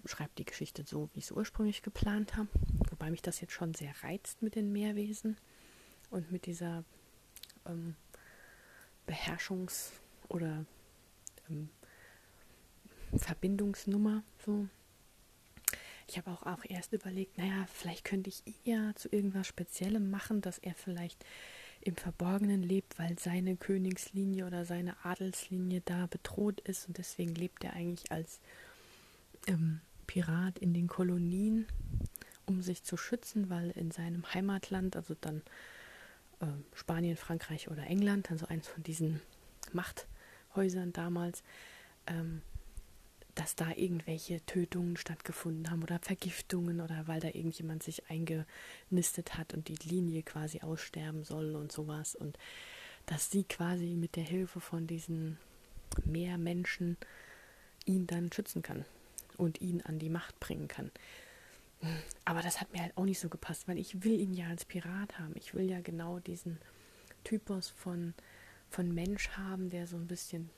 schreibe 0.06 0.32
die 0.38 0.46
Geschichte 0.46 0.84
so, 0.86 1.10
wie 1.14 1.20
ich 1.20 1.26
es 1.26 1.32
ursprünglich 1.32 1.82
geplant 1.82 2.36
habe. 2.38 2.50
Wobei 2.90 3.10
mich 3.10 3.22
das 3.22 3.42
jetzt 3.42 3.54
schon 3.54 3.74
sehr 3.74 3.94
reizt 4.04 4.42
mit 4.42 4.56
den 4.56 4.72
Meerwesen 4.72 5.38
und 6.12 6.32
mit 6.32 6.46
dieser 6.46 6.84
ähm, 7.66 7.96
Beherrschungs- 9.08 9.92
oder 10.28 10.66
ähm, 11.50 11.70
Verbindungsnummer. 13.16 14.24
So. 14.46 14.68
Ich 16.08 16.18
habe 16.18 16.32
auch, 16.32 16.44
auch 16.44 16.66
erst 16.68 16.94
überlegt, 16.94 17.38
naja, 17.38 17.66
vielleicht 17.74 18.04
könnte 18.04 18.30
ich 18.30 18.46
ihn 18.46 18.56
ja 18.64 18.96
zu 18.96 19.10
irgendwas 19.10 19.48
Speziellem 19.48 20.10
machen, 20.10 20.42
dass 20.42 20.58
er 20.58 20.76
vielleicht 20.76 21.26
im 21.82 21.96
Verborgenen 21.96 22.62
lebt, 22.62 23.00
weil 23.00 23.18
seine 23.18 23.56
Königslinie 23.56 24.46
oder 24.46 24.66
seine 24.66 25.04
Adelslinie 25.04 25.82
da 25.86 26.06
bedroht 26.08 26.62
ist 26.62 26.88
und 26.88 26.98
deswegen 26.98 27.34
lebt 27.34 27.64
er 27.64 27.74
eigentlich 27.74 28.12
als 28.12 28.40
ähm, 29.48 29.82
Pirat 30.06 30.60
in 30.60 30.74
den 30.74 30.88
Kolonien, 30.88 31.66
um 32.46 32.62
sich 32.62 32.84
zu 32.84 32.98
schützen, 32.98 33.50
weil 33.50 33.72
in 33.72 33.90
seinem 33.92 34.32
Heimatland, 34.34 34.96
also 34.96 35.16
dann 35.20 35.42
äh, 36.40 36.48
Spanien, 36.76 37.18
Frankreich 37.18 37.70
oder 37.70 37.88
England, 37.88 38.30
also 38.30 38.46
eins 38.48 38.68
von 38.68 38.84
diesen 38.84 39.22
Machthäusern 40.52 40.94
damals, 40.94 41.44
ähm, 42.08 42.42
dass 43.36 43.56
da 43.56 43.72
irgendwelche 43.72 44.46
Tötungen 44.46 44.98
stattgefunden 44.98 45.72
haben 45.72 45.84
oder 45.84 46.00
Vergiftungen 46.00 46.82
oder 46.82 47.08
weil 47.08 47.22
da 47.22 47.30
irgendjemand 47.30 47.82
sich 47.84 48.10
eingenistet 48.10 49.38
hat 49.38 49.54
und 49.54 49.70
die 49.70 49.88
Linie 49.88 50.22
quasi 50.24 50.62
aussterben 50.62 51.24
soll 51.24 51.56
und 51.56 51.72
sowas 51.72 52.16
und 52.16 52.38
dass 53.06 53.32
sie 53.32 53.46
quasi 53.46 53.96
mit 53.96 54.16
der 54.16 54.24
Hilfe 54.24 54.60
von 54.60 54.86
diesen 54.86 55.38
Meermenschen 56.04 56.98
ihn 57.86 58.06
dann 58.06 58.32
schützen 58.32 58.62
kann 58.62 58.86
und 59.38 59.62
ihn 59.62 59.82
an 59.82 59.98
die 59.98 60.10
Macht 60.10 60.40
bringen 60.40 60.68
kann. 60.68 60.92
Aber 62.26 62.42
das 62.42 62.62
hat 62.62 62.72
mir 62.74 62.82
halt 62.82 62.96
auch 62.96 63.06
nicht 63.06 63.20
so 63.20 63.30
gepasst, 63.30 63.68
weil 63.68 63.80
ich 63.80 64.04
will 64.04 64.20
ihn 64.20 64.34
ja 64.34 64.48
als 64.48 64.66
Pirat 64.66 65.18
haben. 65.18 65.34
Ich 65.36 65.56
will 65.56 65.70
ja 65.70 65.80
genau 65.82 66.20
diesen 66.20 66.60
Typus 67.24 67.70
von, 67.70 68.14
von 68.72 68.94
Mensch 68.94 69.30
haben, 69.32 69.70
der 69.70 69.86
so 69.86 69.98
ein 69.98 70.08
bisschen 70.08 70.50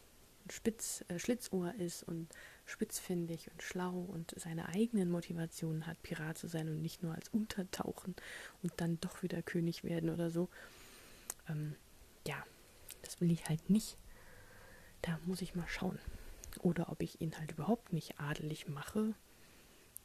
Spitz, 0.50 1.04
äh, 1.08 1.18
Schlitzohr 1.18 1.74
ist 1.76 2.04
und 2.04 2.28
spitzfindig 2.66 3.50
und 3.52 3.64
schlau 3.64 4.06
und 4.08 4.34
seine 4.38 4.70
eigenen 4.70 5.10
Motivationen 5.10 5.88
hat, 5.88 6.02
Pirat 6.04 6.38
zu 6.38 6.48
sein 6.48 6.70
und 6.70 6.82
nicht 6.82 7.02
nur 7.02 7.16
als 7.16 7.30
Untertauchen 7.30 8.16
und 8.62 8.72
dann 8.78 9.00
doch 9.02 9.24
wieder 9.24 9.42
König 9.42 9.84
werden 9.84 10.10
oder 10.10 10.30
so. 10.30 10.50
Ähm, 11.50 11.76
ja, 12.28 12.36
das 13.02 13.20
will 13.20 13.32
ich 13.32 13.46
halt 13.46 13.70
nicht. 13.70 13.98
Da 15.02 15.20
muss 15.26 15.42
ich 15.42 15.56
mal 15.56 15.68
schauen. 15.68 16.00
Oder 16.60 16.90
ob 16.90 17.02
ich 17.02 17.20
ihn 17.20 17.38
halt 17.38 17.52
überhaupt 17.52 17.94
nicht 17.94 18.20
adelig 18.20 18.68
mache. 18.68 19.16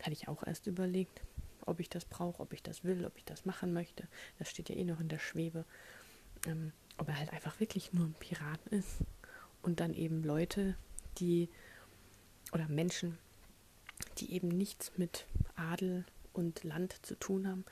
Hatte 0.01 0.13
ich 0.13 0.29
auch 0.29 0.45
erst 0.45 0.67
überlegt, 0.67 1.21
ob 1.67 1.79
ich 1.79 1.91
das 1.91 2.07
brauche, 2.07 2.41
ob 2.41 2.53
ich 2.53 2.63
das 2.63 2.85
will, 2.85 3.05
ob 3.05 3.17
ich 3.17 3.25
das 3.25 3.45
machen 3.45 3.73
möchte. 3.73 4.09
Das 4.39 4.49
steht 4.49 4.71
ja 4.71 4.77
eh 4.77 4.85
noch 4.85 5.01
in 5.01 5.09
der 5.09 5.19
Schwebe. 5.19 5.65
Ähm, 6.47 6.73
ob 6.99 7.09
er 7.09 7.19
halt 7.19 7.33
einfach 7.33 7.59
wirklich 7.61 7.93
nur 7.93 8.07
ein 8.07 8.15
Pirat 8.19 8.61
ist 8.71 8.99
und 9.63 9.81
dann 9.81 9.95
eben 9.95 10.23
Leute, 10.23 10.77
die 11.19 11.49
oder 12.53 12.69
Menschen, 12.69 13.19
die 14.19 14.33
eben 14.33 14.49
nichts 14.49 14.93
mit 14.97 15.27
Adel 15.57 16.05
und 16.33 16.65
Land 16.65 16.95
zu 17.05 17.19
tun 17.19 17.47
haben, 17.47 17.65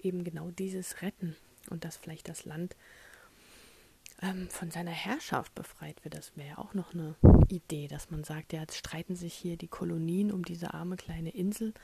eben 0.00 0.24
genau 0.24 0.50
dieses 0.50 1.02
retten 1.02 1.36
und 1.70 1.84
dass 1.84 1.96
vielleicht 1.96 2.28
das 2.28 2.44
Land 2.44 2.76
ähm, 4.22 4.48
von 4.48 4.70
seiner 4.70 4.90
Herrschaft 4.90 5.54
befreit 5.54 6.02
wird. 6.04 6.14
Das 6.14 6.36
wäre 6.36 6.48
ja 6.48 6.58
auch 6.58 6.74
noch 6.74 6.94
eine 6.94 7.14
Idee, 7.48 7.88
dass 7.88 8.10
man 8.10 8.24
sagt, 8.24 8.52
ja, 8.52 8.60
jetzt 8.60 8.76
streiten 8.76 9.16
sich 9.16 9.34
hier 9.34 9.56
die 9.56 9.68
Kolonien 9.68 10.32
um 10.32 10.44
diese 10.44 10.74
arme 10.74 10.96
kleine 10.96 11.30
Insel 11.30 11.74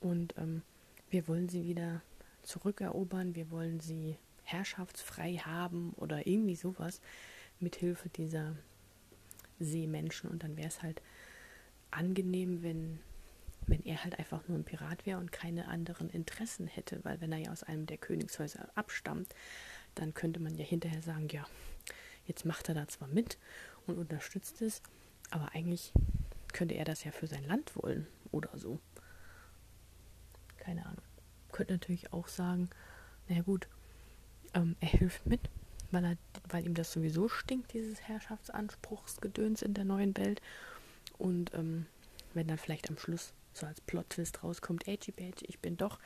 und 0.00 0.34
ähm, 0.38 0.62
wir 1.10 1.28
wollen 1.28 1.48
sie 1.48 1.64
wieder 1.64 2.02
zurückerobern, 2.42 3.34
wir 3.34 3.50
wollen 3.50 3.80
sie 3.80 4.16
herrschaftsfrei 4.44 5.36
haben 5.36 5.92
oder 5.96 6.26
irgendwie 6.26 6.56
sowas 6.56 7.00
mit 7.60 7.76
Hilfe 7.76 8.08
dieser 8.08 8.56
Seemenschen 9.58 10.30
und 10.30 10.42
dann 10.42 10.56
wäre 10.56 10.68
es 10.68 10.82
halt 10.82 11.00
angenehm, 11.90 12.62
wenn 12.62 12.98
wenn 13.66 13.84
er 13.84 14.02
halt 14.02 14.18
einfach 14.18 14.46
nur 14.48 14.58
ein 14.58 14.64
Pirat 14.64 15.06
wäre 15.06 15.18
und 15.18 15.32
keine 15.32 15.68
anderen 15.68 16.10
Interessen 16.10 16.66
hätte, 16.66 17.04
weil 17.04 17.20
wenn 17.20 17.32
er 17.32 17.38
ja 17.38 17.52
aus 17.52 17.62
einem 17.62 17.86
der 17.86 17.96
Königshäuser 17.96 18.68
abstammt, 18.74 19.34
dann 19.94 20.14
könnte 20.14 20.40
man 20.40 20.56
ja 20.56 20.64
hinterher 20.64 21.02
sagen, 21.02 21.28
ja, 21.28 21.46
jetzt 22.26 22.44
macht 22.44 22.68
er 22.68 22.74
da 22.74 22.88
zwar 22.88 23.08
mit 23.08 23.38
und 23.86 23.98
unterstützt 23.98 24.62
es, 24.62 24.82
aber 25.30 25.54
eigentlich 25.54 25.92
könnte 26.52 26.74
er 26.74 26.84
das 26.84 27.04
ja 27.04 27.12
für 27.12 27.26
sein 27.26 27.46
Land 27.46 27.76
wollen 27.76 28.06
oder 28.30 28.56
so. 28.58 28.80
Keine 30.58 30.84
Ahnung. 30.86 31.02
Könnte 31.50 31.74
natürlich 31.74 32.12
auch 32.12 32.28
sagen, 32.28 32.70
naja 33.28 33.42
gut, 33.42 33.68
ähm, 34.54 34.76
er 34.80 34.88
hilft 34.88 35.26
mit, 35.26 35.40
weil, 35.90 36.04
er, 36.04 36.16
weil 36.48 36.66
ihm 36.66 36.74
das 36.74 36.92
sowieso 36.92 37.28
stinkt, 37.28 37.72
dieses 37.72 38.00
Herrschaftsanspruchsgedöns 38.02 39.62
in 39.62 39.74
der 39.74 39.84
neuen 39.84 40.16
Welt. 40.16 40.40
Und 41.18 41.54
ähm, 41.54 41.86
wenn 42.34 42.48
dann 42.48 42.58
vielleicht 42.58 42.88
am 42.90 42.98
Schluss 42.98 43.32
so 43.52 43.66
als 43.66 43.80
Plot-Twist 43.82 44.42
rauskommt, 44.42 44.88
ey, 44.88 44.98
ich 45.42 45.58
bin 45.58 45.76
doch 45.76 45.98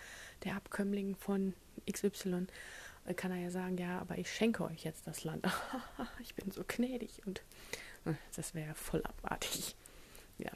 der 0.45 0.57
Abkömmling 0.57 1.17
von 1.17 1.55
XY, 1.91 2.47
äh, 3.07 3.15
kann 3.15 3.31
er 3.31 3.39
ja 3.39 3.51
sagen, 3.51 3.79
ja, 3.79 4.01
aber 4.01 4.19
ich 4.19 4.33
schenke 4.33 4.65
euch 4.65 4.85
jetzt 4.85 5.07
das 5.07 5.25
Land. 5.25 5.47
ich 6.21 6.35
bin 6.35 6.51
so 6.51 6.65
gnädig 6.67 7.23
und 7.27 7.43
äh, 8.05 8.15
das 8.35 8.55
wäre 8.55 8.69
ja 8.69 8.75
voll 8.75 9.03
abartig. 9.05 9.77
Ja, 10.39 10.51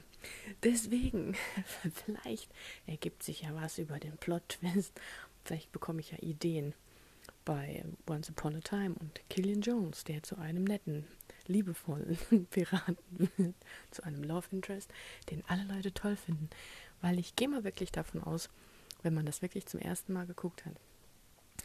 deswegen, 0.63 1.37
vielleicht 2.05 2.51
ergibt 2.87 3.23
sich 3.23 3.43
ja 3.43 3.55
was 3.55 3.79
über 3.79 3.99
den 3.99 4.17
Plot-Twist. 4.17 4.93
Vielleicht 5.45 5.73
bekomme 5.73 6.01
ich 6.01 6.11
ja 6.11 6.19
Ideen 6.19 6.75
bei 7.45 7.85
Once 8.09 8.31
Upon 8.31 8.57
a 8.57 8.61
Time 8.61 8.95
und 8.99 9.21
Killian 9.29 9.61
Jones, 9.61 10.05
der 10.05 10.23
zu 10.23 10.37
einem 10.39 10.65
netten, 10.65 11.07
liebevollen 11.47 12.19
Piraten 12.51 12.97
wird, 13.19 13.55
zu 13.91 14.05
einem 14.05 14.23
Love 14.23 14.47
Interest, 14.51 14.91
den 15.31 15.43
alle 15.49 15.65
Leute 15.65 15.93
toll 15.93 16.17
finden. 16.17 16.49
Weil 17.01 17.19
ich 17.19 17.37
gehe 17.37 17.49
mal 17.49 17.65
wirklich 17.65 17.93
davon 17.93 18.23
aus, 18.23 18.51
wenn 19.03 19.15
man 19.15 19.27
das 19.27 19.43
wirklich 19.43 19.67
zum 19.67 19.81
ersten 19.81 20.13
Mal 20.13 20.27
geguckt 20.27 20.65
hat, 20.67 20.77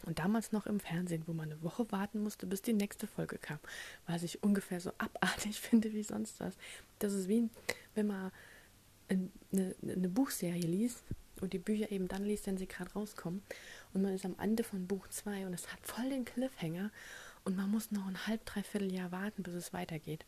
und 0.04 0.18
damals 0.18 0.52
noch 0.52 0.66
im 0.66 0.78
Fernsehen, 0.78 1.22
wo 1.26 1.32
man 1.32 1.50
eine 1.50 1.62
Woche 1.62 1.90
warten 1.90 2.22
musste, 2.22 2.46
bis 2.46 2.62
die 2.62 2.74
nächste 2.74 3.06
Folge 3.06 3.38
kam, 3.38 3.58
was 4.06 4.22
ich 4.22 4.42
ungefähr 4.42 4.80
so 4.80 4.92
abartig 4.98 5.60
finde 5.60 5.92
wie 5.92 6.02
sonst 6.02 6.40
was. 6.40 6.54
Das 6.98 7.12
ist 7.12 7.28
wie, 7.28 7.48
wenn 7.94 8.06
man 8.06 8.30
eine, 9.08 9.30
eine 9.82 10.08
Buchserie 10.08 10.66
liest 10.66 11.02
und 11.40 11.52
die 11.52 11.58
Bücher 11.58 11.90
eben 11.90 12.08
dann 12.08 12.24
liest, 12.24 12.46
wenn 12.46 12.56
sie 12.56 12.66
gerade 12.66 12.92
rauskommen. 12.92 13.42
Und 13.92 14.02
man 14.02 14.14
ist 14.14 14.24
am 14.24 14.36
Ende 14.38 14.64
von 14.64 14.86
Buch 14.86 15.08
2 15.08 15.46
und 15.46 15.54
es 15.54 15.72
hat 15.72 15.86
voll 15.86 16.08
den 16.10 16.24
Cliffhanger 16.24 16.90
und 17.44 17.56
man 17.56 17.70
muss 17.70 17.90
noch 17.90 18.06
ein 18.06 18.26
halb, 18.26 18.44
dreiviertel 18.44 18.92
Jahr 18.92 19.12
warten, 19.12 19.42
bis 19.42 19.54
es 19.54 19.72
weitergeht. 19.72 20.24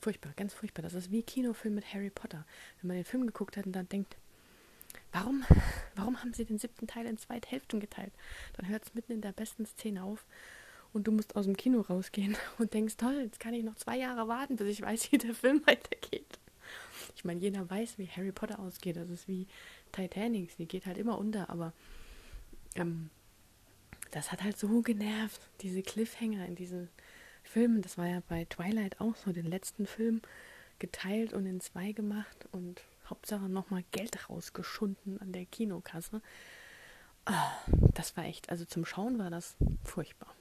Furchtbar, 0.00 0.32
ganz 0.36 0.54
furchtbar. 0.54 0.82
Das 0.82 0.94
ist 0.94 1.10
wie 1.10 1.22
Kinofilm 1.22 1.74
mit 1.74 1.92
Harry 1.92 2.10
Potter. 2.10 2.46
Wenn 2.80 2.88
man 2.88 2.96
den 2.96 3.04
Film 3.04 3.26
geguckt 3.26 3.56
hat 3.56 3.66
und 3.66 3.72
dann 3.72 3.88
denkt, 3.88 4.16
warum, 5.12 5.44
warum 5.96 6.20
haben 6.20 6.32
sie 6.32 6.44
den 6.44 6.58
siebten 6.58 6.86
Teil 6.86 7.06
in 7.06 7.18
zwei 7.18 7.40
Hälften 7.46 7.80
geteilt? 7.80 8.12
Dann 8.56 8.68
hört 8.68 8.84
es 8.84 8.94
mitten 8.94 9.12
in 9.12 9.20
der 9.20 9.32
besten 9.32 9.66
Szene 9.66 10.04
auf 10.04 10.24
und 10.92 11.06
du 11.06 11.12
musst 11.12 11.36
aus 11.36 11.44
dem 11.44 11.56
Kino 11.56 11.80
rausgehen 11.80 12.36
und 12.58 12.72
denkst, 12.72 12.96
toll, 12.96 13.20
jetzt 13.24 13.40
kann 13.40 13.54
ich 13.54 13.64
noch 13.64 13.76
zwei 13.76 13.98
Jahre 13.98 14.28
warten, 14.28 14.56
bis 14.56 14.68
ich 14.68 14.82
weiß, 14.82 15.12
wie 15.12 15.18
der 15.18 15.34
Film 15.34 15.62
weitergeht. 15.66 16.38
Ich 17.16 17.24
meine, 17.24 17.40
jeder 17.40 17.68
weiß, 17.68 17.98
wie 17.98 18.06
Harry 18.06 18.32
Potter 18.32 18.58
ausgeht. 18.60 18.96
Das 18.96 19.10
ist 19.10 19.26
wie 19.28 19.46
Titanic. 19.92 20.52
Sie 20.52 20.66
geht 20.66 20.86
halt 20.86 20.98
immer 20.98 21.18
unter, 21.18 21.50
aber 21.50 21.72
ähm, 22.74 23.10
das 24.10 24.32
hat 24.32 24.42
halt 24.42 24.58
so 24.58 24.82
genervt, 24.82 25.40
diese 25.60 25.82
Cliffhanger 25.82 26.46
in 26.46 26.54
diesen 26.54 26.88
Filmen. 27.42 27.82
Das 27.82 27.98
war 27.98 28.06
ja 28.06 28.22
bei 28.28 28.44
Twilight 28.44 29.00
auch 29.00 29.16
so, 29.16 29.32
den 29.32 29.46
letzten 29.46 29.86
Film 29.86 30.22
geteilt 30.78 31.32
und 31.32 31.46
in 31.46 31.60
zwei 31.60 31.92
gemacht 31.92 32.48
und 32.52 32.82
Hauptsache 33.06 33.48
nochmal 33.48 33.84
Geld 33.90 34.28
rausgeschunden 34.28 35.20
an 35.20 35.32
der 35.32 35.46
Kinokasse. 35.46 36.22
Ah, 37.24 37.50
das 37.94 38.16
war 38.16 38.24
echt, 38.24 38.50
also 38.50 38.64
zum 38.64 38.84
Schauen 38.84 39.18
war 39.18 39.30
das 39.30 39.56
furchtbar. 39.84 40.34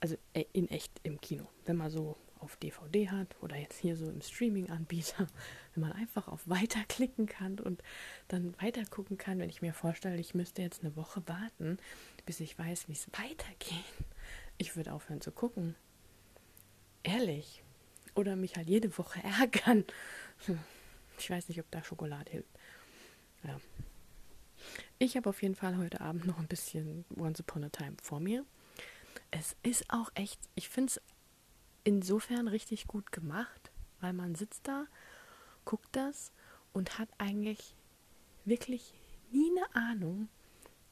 Also 0.00 0.16
äh, 0.34 0.44
in 0.52 0.68
echt 0.68 0.92
im 1.02 1.20
Kino. 1.20 1.48
Wenn 1.64 1.76
man 1.76 1.90
so 1.90 2.16
auf 2.42 2.56
DVD 2.56 3.08
hat 3.10 3.36
oder 3.40 3.56
jetzt 3.56 3.78
hier 3.78 3.96
so 3.96 4.08
im 4.08 4.20
Streaming-Anbieter, 4.20 5.26
wenn 5.74 5.82
man 5.82 5.92
einfach 5.92 6.28
auf 6.28 6.48
Weiter 6.48 6.80
klicken 6.88 7.26
kann 7.26 7.58
und 7.58 7.82
dann 8.28 8.54
weiter 8.60 8.84
gucken 8.84 9.18
kann, 9.18 9.38
wenn 9.38 9.48
ich 9.48 9.62
mir 9.62 9.72
vorstelle, 9.72 10.18
ich 10.18 10.34
müsste 10.34 10.62
jetzt 10.62 10.82
eine 10.82 10.96
Woche 10.96 11.22
warten, 11.26 11.78
bis 12.26 12.40
ich 12.40 12.58
weiß, 12.58 12.88
wie 12.88 12.92
es 12.92 13.08
weitergeht. 13.12 13.84
Ich 14.58 14.76
würde 14.76 14.92
aufhören 14.92 15.20
zu 15.20 15.32
gucken. 15.32 15.74
Ehrlich. 17.02 17.62
Oder 18.14 18.36
mich 18.36 18.56
halt 18.56 18.68
jede 18.68 18.96
Woche 18.98 19.20
ärgern. 19.40 19.84
Ich 21.18 21.30
weiß 21.30 21.48
nicht, 21.48 21.60
ob 21.60 21.70
da 21.70 21.82
Schokolade 21.82 22.30
hilft. 22.30 22.50
Ja. 23.44 23.60
Ich 24.98 25.16
habe 25.16 25.28
auf 25.28 25.42
jeden 25.42 25.56
Fall 25.56 25.76
heute 25.76 26.00
Abend 26.00 26.26
noch 26.26 26.38
ein 26.38 26.46
bisschen 26.46 27.04
Once 27.16 27.40
Upon 27.40 27.64
a 27.64 27.68
Time 27.68 27.96
vor 28.00 28.20
mir. 28.20 28.44
Es 29.30 29.56
ist 29.62 29.84
auch 29.88 30.10
echt, 30.14 30.38
ich 30.54 30.68
finde 30.68 30.90
es 30.92 31.00
insofern 31.84 32.48
richtig 32.48 32.86
gut 32.86 33.12
gemacht, 33.12 33.70
weil 34.00 34.12
man 34.12 34.34
sitzt 34.34 34.68
da, 34.68 34.86
guckt 35.64 35.88
das 35.92 36.32
und 36.72 36.98
hat 36.98 37.08
eigentlich 37.18 37.74
wirklich 38.44 38.94
nie 39.30 39.50
eine 39.50 39.74
Ahnung, 39.74 40.28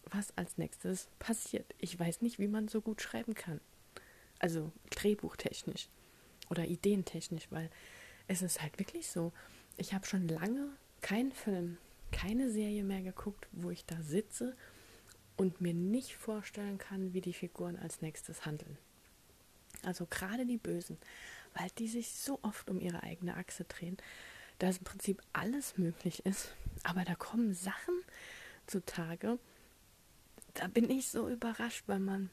was 0.04 0.36
als 0.36 0.58
nächstes 0.58 1.08
passiert. 1.18 1.74
Ich 1.78 1.98
weiß 1.98 2.22
nicht, 2.22 2.38
wie 2.38 2.48
man 2.48 2.68
so 2.68 2.80
gut 2.80 3.02
schreiben 3.02 3.34
kann. 3.34 3.60
Also 4.38 4.72
drehbuchtechnisch 4.90 5.88
oder 6.48 6.64
ideentechnisch, 6.66 7.50
weil 7.50 7.70
es 8.26 8.42
ist 8.42 8.62
halt 8.62 8.78
wirklich 8.78 9.08
so. 9.08 9.32
Ich 9.76 9.92
habe 9.92 10.06
schon 10.06 10.28
lange 10.28 10.70
keinen 11.00 11.32
Film, 11.32 11.78
keine 12.10 12.50
Serie 12.50 12.84
mehr 12.84 13.02
geguckt, 13.02 13.48
wo 13.52 13.70
ich 13.70 13.84
da 13.84 14.00
sitze 14.02 14.56
und 15.36 15.60
mir 15.60 15.74
nicht 15.74 16.16
vorstellen 16.16 16.78
kann, 16.78 17.12
wie 17.12 17.20
die 17.20 17.32
Figuren 17.32 17.76
als 17.76 18.02
nächstes 18.02 18.44
handeln. 18.46 18.78
Also 19.84 20.06
gerade 20.06 20.46
die 20.46 20.58
Bösen, 20.58 20.98
weil 21.54 21.68
die 21.78 21.88
sich 21.88 22.12
so 22.12 22.38
oft 22.42 22.70
um 22.70 22.80
ihre 22.80 23.02
eigene 23.02 23.36
Achse 23.36 23.64
drehen, 23.64 23.96
dass 24.58 24.78
im 24.78 24.84
Prinzip 24.84 25.22
alles 25.32 25.78
möglich 25.78 26.24
ist. 26.26 26.54
Aber 26.82 27.04
da 27.04 27.14
kommen 27.14 27.54
Sachen 27.54 27.94
zutage, 28.66 29.38
da 30.54 30.68
bin 30.68 30.90
ich 30.90 31.08
so 31.08 31.28
überrascht, 31.28 31.84
weil 31.86 32.00
man, 32.00 32.30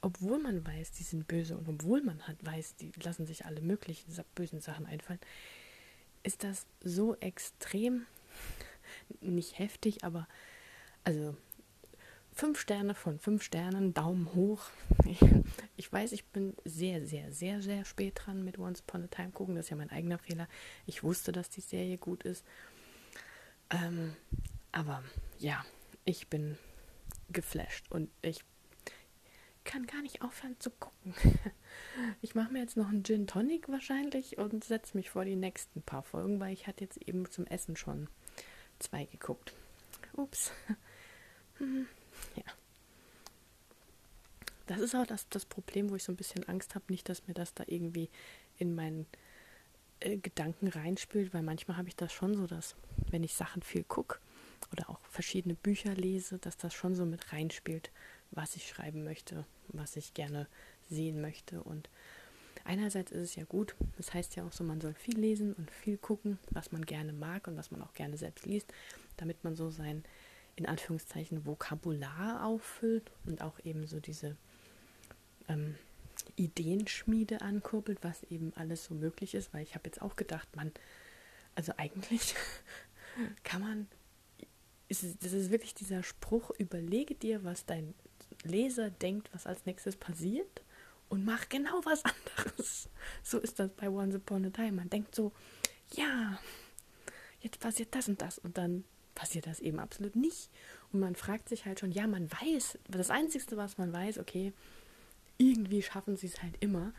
obwohl 0.00 0.38
man 0.38 0.66
weiß, 0.66 0.92
die 0.92 1.02
sind 1.02 1.28
böse 1.28 1.56
und 1.56 1.68
obwohl 1.68 2.02
man 2.02 2.26
halt 2.26 2.44
weiß, 2.44 2.76
die 2.76 2.92
lassen 3.02 3.26
sich 3.26 3.46
alle 3.46 3.60
möglichen 3.60 4.12
bösen 4.34 4.60
Sachen 4.60 4.86
einfallen, 4.86 5.20
ist 6.22 6.44
das 6.44 6.66
so 6.82 7.16
extrem, 7.16 8.06
nicht 9.20 9.58
heftig, 9.58 10.04
aber 10.04 10.28
also 11.04 11.36
fünf 12.34 12.60
Sterne 12.60 12.94
von 12.94 13.18
fünf 13.18 13.42
Sternen, 13.42 13.94
Daumen 13.94 14.34
hoch. 14.34 14.62
Ich, 15.04 15.20
ich, 15.76 15.92
weiß, 15.92 16.12
ich 16.12 16.26
bin 16.26 16.54
sehr, 16.64 17.06
sehr, 17.06 17.32
sehr, 17.32 17.62
sehr 17.62 17.84
spät 17.84 18.20
dran 18.24 18.44
mit 18.44 18.58
Once 18.58 18.80
Upon 18.80 19.04
a 19.04 19.06
Time 19.08 19.30
gucken. 19.30 19.54
Das 19.54 19.66
ist 19.66 19.70
ja 19.70 19.76
mein 19.76 19.90
eigener 19.90 20.18
Fehler. 20.18 20.48
Ich 20.86 21.02
wusste, 21.02 21.32
dass 21.32 21.50
die 21.50 21.60
Serie 21.60 21.98
gut 21.98 22.22
ist. 22.24 22.44
Ähm, 23.70 24.14
aber 24.72 25.02
ja, 25.38 25.64
ich 26.04 26.28
bin 26.28 26.58
geflasht 27.30 27.90
und 27.90 28.10
ich, 28.22 28.44
kann 29.64 29.86
gar 29.86 30.02
nicht 30.02 30.22
aufhören 30.22 30.56
zu 30.58 30.70
gucken. 30.70 31.14
Ich 32.20 32.34
mache 32.34 32.52
mir 32.52 32.60
jetzt 32.60 32.76
noch 32.76 32.88
einen 32.88 33.04
Gin 33.04 33.26
Tonic 33.26 33.68
wahrscheinlich 33.68 34.38
und 34.38 34.64
setze 34.64 34.96
mich 34.96 35.10
vor 35.10 35.24
die 35.24 35.36
nächsten 35.36 35.82
paar 35.82 36.02
Folgen, 36.02 36.40
weil 36.40 36.52
ich 36.52 36.66
hatte 36.66 36.84
jetzt 36.84 36.96
eben 36.96 37.30
zum 37.30 37.46
Essen 37.46 37.76
schon 37.76 38.08
zwei 38.78 39.04
geguckt. 39.06 39.54
Ups. 40.14 40.52
Hm. 41.58 41.86
Das 44.72 44.80
ist 44.80 44.94
auch 44.94 45.06
das, 45.06 45.28
das 45.28 45.44
Problem, 45.44 45.90
wo 45.90 45.96
ich 45.96 46.02
so 46.02 46.12
ein 46.12 46.16
bisschen 46.16 46.48
Angst 46.48 46.74
habe, 46.74 46.86
nicht, 46.88 47.06
dass 47.10 47.28
mir 47.28 47.34
das 47.34 47.52
da 47.52 47.62
irgendwie 47.66 48.08
in 48.56 48.74
meinen 48.74 49.04
äh, 50.00 50.16
Gedanken 50.16 50.68
reinspielt, 50.68 51.34
weil 51.34 51.42
manchmal 51.42 51.76
habe 51.76 51.88
ich 51.88 51.96
das 51.96 52.10
schon 52.10 52.34
so, 52.34 52.46
dass 52.46 52.74
wenn 53.10 53.22
ich 53.22 53.34
Sachen 53.34 53.60
viel 53.60 53.84
gucke 53.84 54.18
oder 54.72 54.88
auch 54.88 54.98
verschiedene 55.10 55.54
Bücher 55.54 55.94
lese, 55.94 56.38
dass 56.38 56.56
das 56.56 56.72
schon 56.72 56.94
so 56.94 57.04
mit 57.04 57.34
reinspielt, 57.34 57.90
was 58.30 58.56
ich 58.56 58.66
schreiben 58.66 59.04
möchte, 59.04 59.44
was 59.68 59.94
ich 59.96 60.14
gerne 60.14 60.46
sehen 60.88 61.20
möchte. 61.20 61.62
Und 61.62 61.90
einerseits 62.64 63.12
ist 63.12 63.20
es 63.20 63.36
ja 63.36 63.44
gut, 63.44 63.74
das 63.98 64.14
heißt 64.14 64.36
ja 64.36 64.46
auch 64.46 64.52
so, 64.52 64.64
man 64.64 64.80
soll 64.80 64.94
viel 64.94 65.18
lesen 65.18 65.52
und 65.52 65.70
viel 65.70 65.98
gucken, 65.98 66.38
was 66.50 66.72
man 66.72 66.86
gerne 66.86 67.12
mag 67.12 67.46
und 67.46 67.58
was 67.58 67.70
man 67.70 67.82
auch 67.82 67.92
gerne 67.92 68.16
selbst 68.16 68.46
liest, 68.46 68.72
damit 69.18 69.44
man 69.44 69.54
so 69.54 69.68
sein, 69.68 70.02
in 70.56 70.64
Anführungszeichen, 70.64 71.44
Vokabular 71.44 72.46
auffüllt 72.46 73.10
und 73.26 73.42
auch 73.42 73.58
eben 73.64 73.86
so 73.86 74.00
diese 74.00 74.38
ähm, 75.48 75.76
Ideenschmiede 76.36 77.40
ankurbelt, 77.40 77.98
was 78.02 78.22
eben 78.24 78.52
alles 78.56 78.84
so 78.84 78.94
möglich 78.94 79.34
ist, 79.34 79.52
weil 79.52 79.62
ich 79.62 79.74
habe 79.74 79.86
jetzt 79.86 80.02
auch 80.02 80.16
gedacht, 80.16 80.48
man, 80.56 80.72
also 81.54 81.72
eigentlich 81.76 82.34
kann 83.44 83.60
man, 83.60 83.88
ist, 84.88 85.04
das 85.22 85.32
ist 85.32 85.50
wirklich 85.50 85.74
dieser 85.74 86.02
Spruch, 86.02 86.50
überlege 86.58 87.14
dir, 87.14 87.44
was 87.44 87.66
dein 87.66 87.94
Leser 88.44 88.90
denkt, 88.90 89.30
was 89.32 89.46
als 89.46 89.66
nächstes 89.66 89.96
passiert 89.96 90.62
und 91.08 91.24
mach 91.24 91.48
genau 91.48 91.80
was 91.84 92.02
anderes. 92.04 92.88
So 93.24 93.38
ist 93.38 93.58
das 93.58 93.70
bei 93.72 93.88
Once 93.88 94.14
Upon 94.14 94.44
a 94.46 94.50
Time. 94.50 94.72
Man 94.72 94.88
denkt 94.88 95.14
so, 95.14 95.32
ja, 95.94 96.38
jetzt 97.40 97.60
passiert 97.60 97.94
das 97.94 98.08
und 98.08 98.22
das 98.22 98.38
und 98.38 98.56
dann 98.56 98.84
passiert 99.14 99.46
das 99.46 99.60
eben 99.60 99.78
absolut 99.78 100.16
nicht. 100.16 100.50
Und 100.92 101.00
man 101.00 101.16
fragt 101.16 101.48
sich 101.48 101.66
halt 101.66 101.80
schon, 101.80 101.92
ja, 101.92 102.06
man 102.06 102.30
weiß, 102.30 102.78
das 102.88 103.10
Einzige, 103.10 103.56
was 103.56 103.78
man 103.78 103.92
weiß, 103.92 104.18
okay, 104.18 104.52
irgendwie 105.38 105.82
schaffen 105.82 106.16
sie 106.16 106.26
es 106.26 106.42
halt 106.42 106.56
immer. 106.60 106.92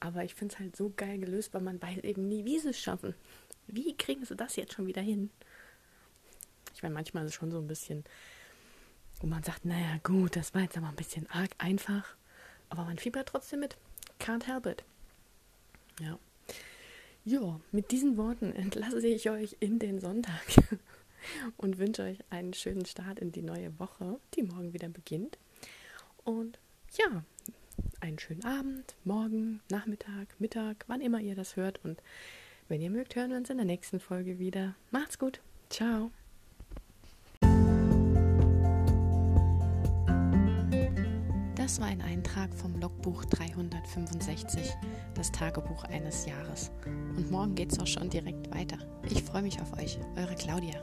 Aber 0.00 0.24
ich 0.24 0.34
finde 0.34 0.54
es 0.54 0.60
halt 0.60 0.76
so 0.76 0.92
geil 0.96 1.18
gelöst, 1.18 1.52
weil 1.52 1.60
man 1.60 1.80
weiß 1.80 1.98
eben 1.98 2.26
nie, 2.28 2.44
wie 2.44 2.58
sie 2.58 2.70
es 2.70 2.80
schaffen. 2.80 3.14
Wie 3.66 3.96
kriegen 3.96 4.24
sie 4.24 4.34
das 4.34 4.56
jetzt 4.56 4.72
schon 4.72 4.86
wieder 4.86 5.02
hin? 5.02 5.30
Ich 6.74 6.82
meine, 6.82 6.94
manchmal 6.94 7.24
ist 7.24 7.30
es 7.30 7.34
schon 7.34 7.50
so 7.50 7.58
ein 7.58 7.66
bisschen, 7.66 8.04
wo 9.20 9.26
man 9.26 9.42
sagt, 9.42 9.66
naja, 9.66 9.98
gut, 10.02 10.36
das 10.36 10.54
war 10.54 10.62
jetzt 10.62 10.78
aber 10.78 10.88
ein 10.88 10.96
bisschen 10.96 11.28
arg 11.30 11.50
einfach. 11.58 12.16
Aber 12.70 12.84
man 12.84 12.98
fiebert 12.98 13.28
trotzdem 13.28 13.60
mit. 13.60 13.76
Can't 14.18 14.46
help 14.46 14.66
it. 14.66 14.84
Ja. 16.00 16.18
Jo, 17.24 17.60
mit 17.70 17.90
diesen 17.90 18.16
Worten 18.16 18.52
entlasse 18.52 19.06
ich 19.06 19.28
euch 19.28 19.56
in 19.60 19.78
den 19.78 20.00
Sonntag 20.00 20.40
und 21.58 21.78
wünsche 21.78 22.02
euch 22.02 22.18
einen 22.30 22.54
schönen 22.54 22.86
Start 22.86 23.18
in 23.18 23.30
die 23.32 23.42
neue 23.42 23.78
Woche, 23.78 24.18
die 24.34 24.42
morgen 24.42 24.72
wieder 24.72 24.88
beginnt. 24.88 25.36
Und 26.24 26.58
ja, 26.96 27.22
einen 28.00 28.18
schönen 28.18 28.44
Abend, 28.44 28.96
morgen, 29.04 29.60
Nachmittag, 29.70 30.34
Mittag, 30.38 30.84
wann 30.86 31.00
immer 31.00 31.20
ihr 31.20 31.34
das 31.34 31.56
hört. 31.56 31.80
Und 31.84 32.02
wenn 32.68 32.80
ihr 32.80 32.90
mögt, 32.90 33.16
hören 33.16 33.30
wir 33.30 33.36
uns 33.36 33.50
in 33.50 33.56
der 33.56 33.66
nächsten 33.66 34.00
Folge 34.00 34.38
wieder. 34.38 34.74
Macht's 34.90 35.18
gut. 35.18 35.40
Ciao. 35.68 36.10
Das 41.56 41.80
war 41.80 41.86
ein 41.86 42.00
Eintrag 42.00 42.52
vom 42.54 42.80
Logbuch 42.80 43.24
365, 43.26 44.72
das 45.14 45.30
Tagebuch 45.30 45.84
eines 45.84 46.26
Jahres. 46.26 46.72
Und 47.16 47.30
morgen 47.30 47.54
geht's 47.54 47.78
auch 47.78 47.86
schon 47.86 48.10
direkt 48.10 48.52
weiter. 48.52 48.78
Ich 49.08 49.22
freue 49.22 49.42
mich 49.42 49.60
auf 49.60 49.72
euch, 49.78 50.00
eure 50.16 50.34
Claudia. 50.34 50.82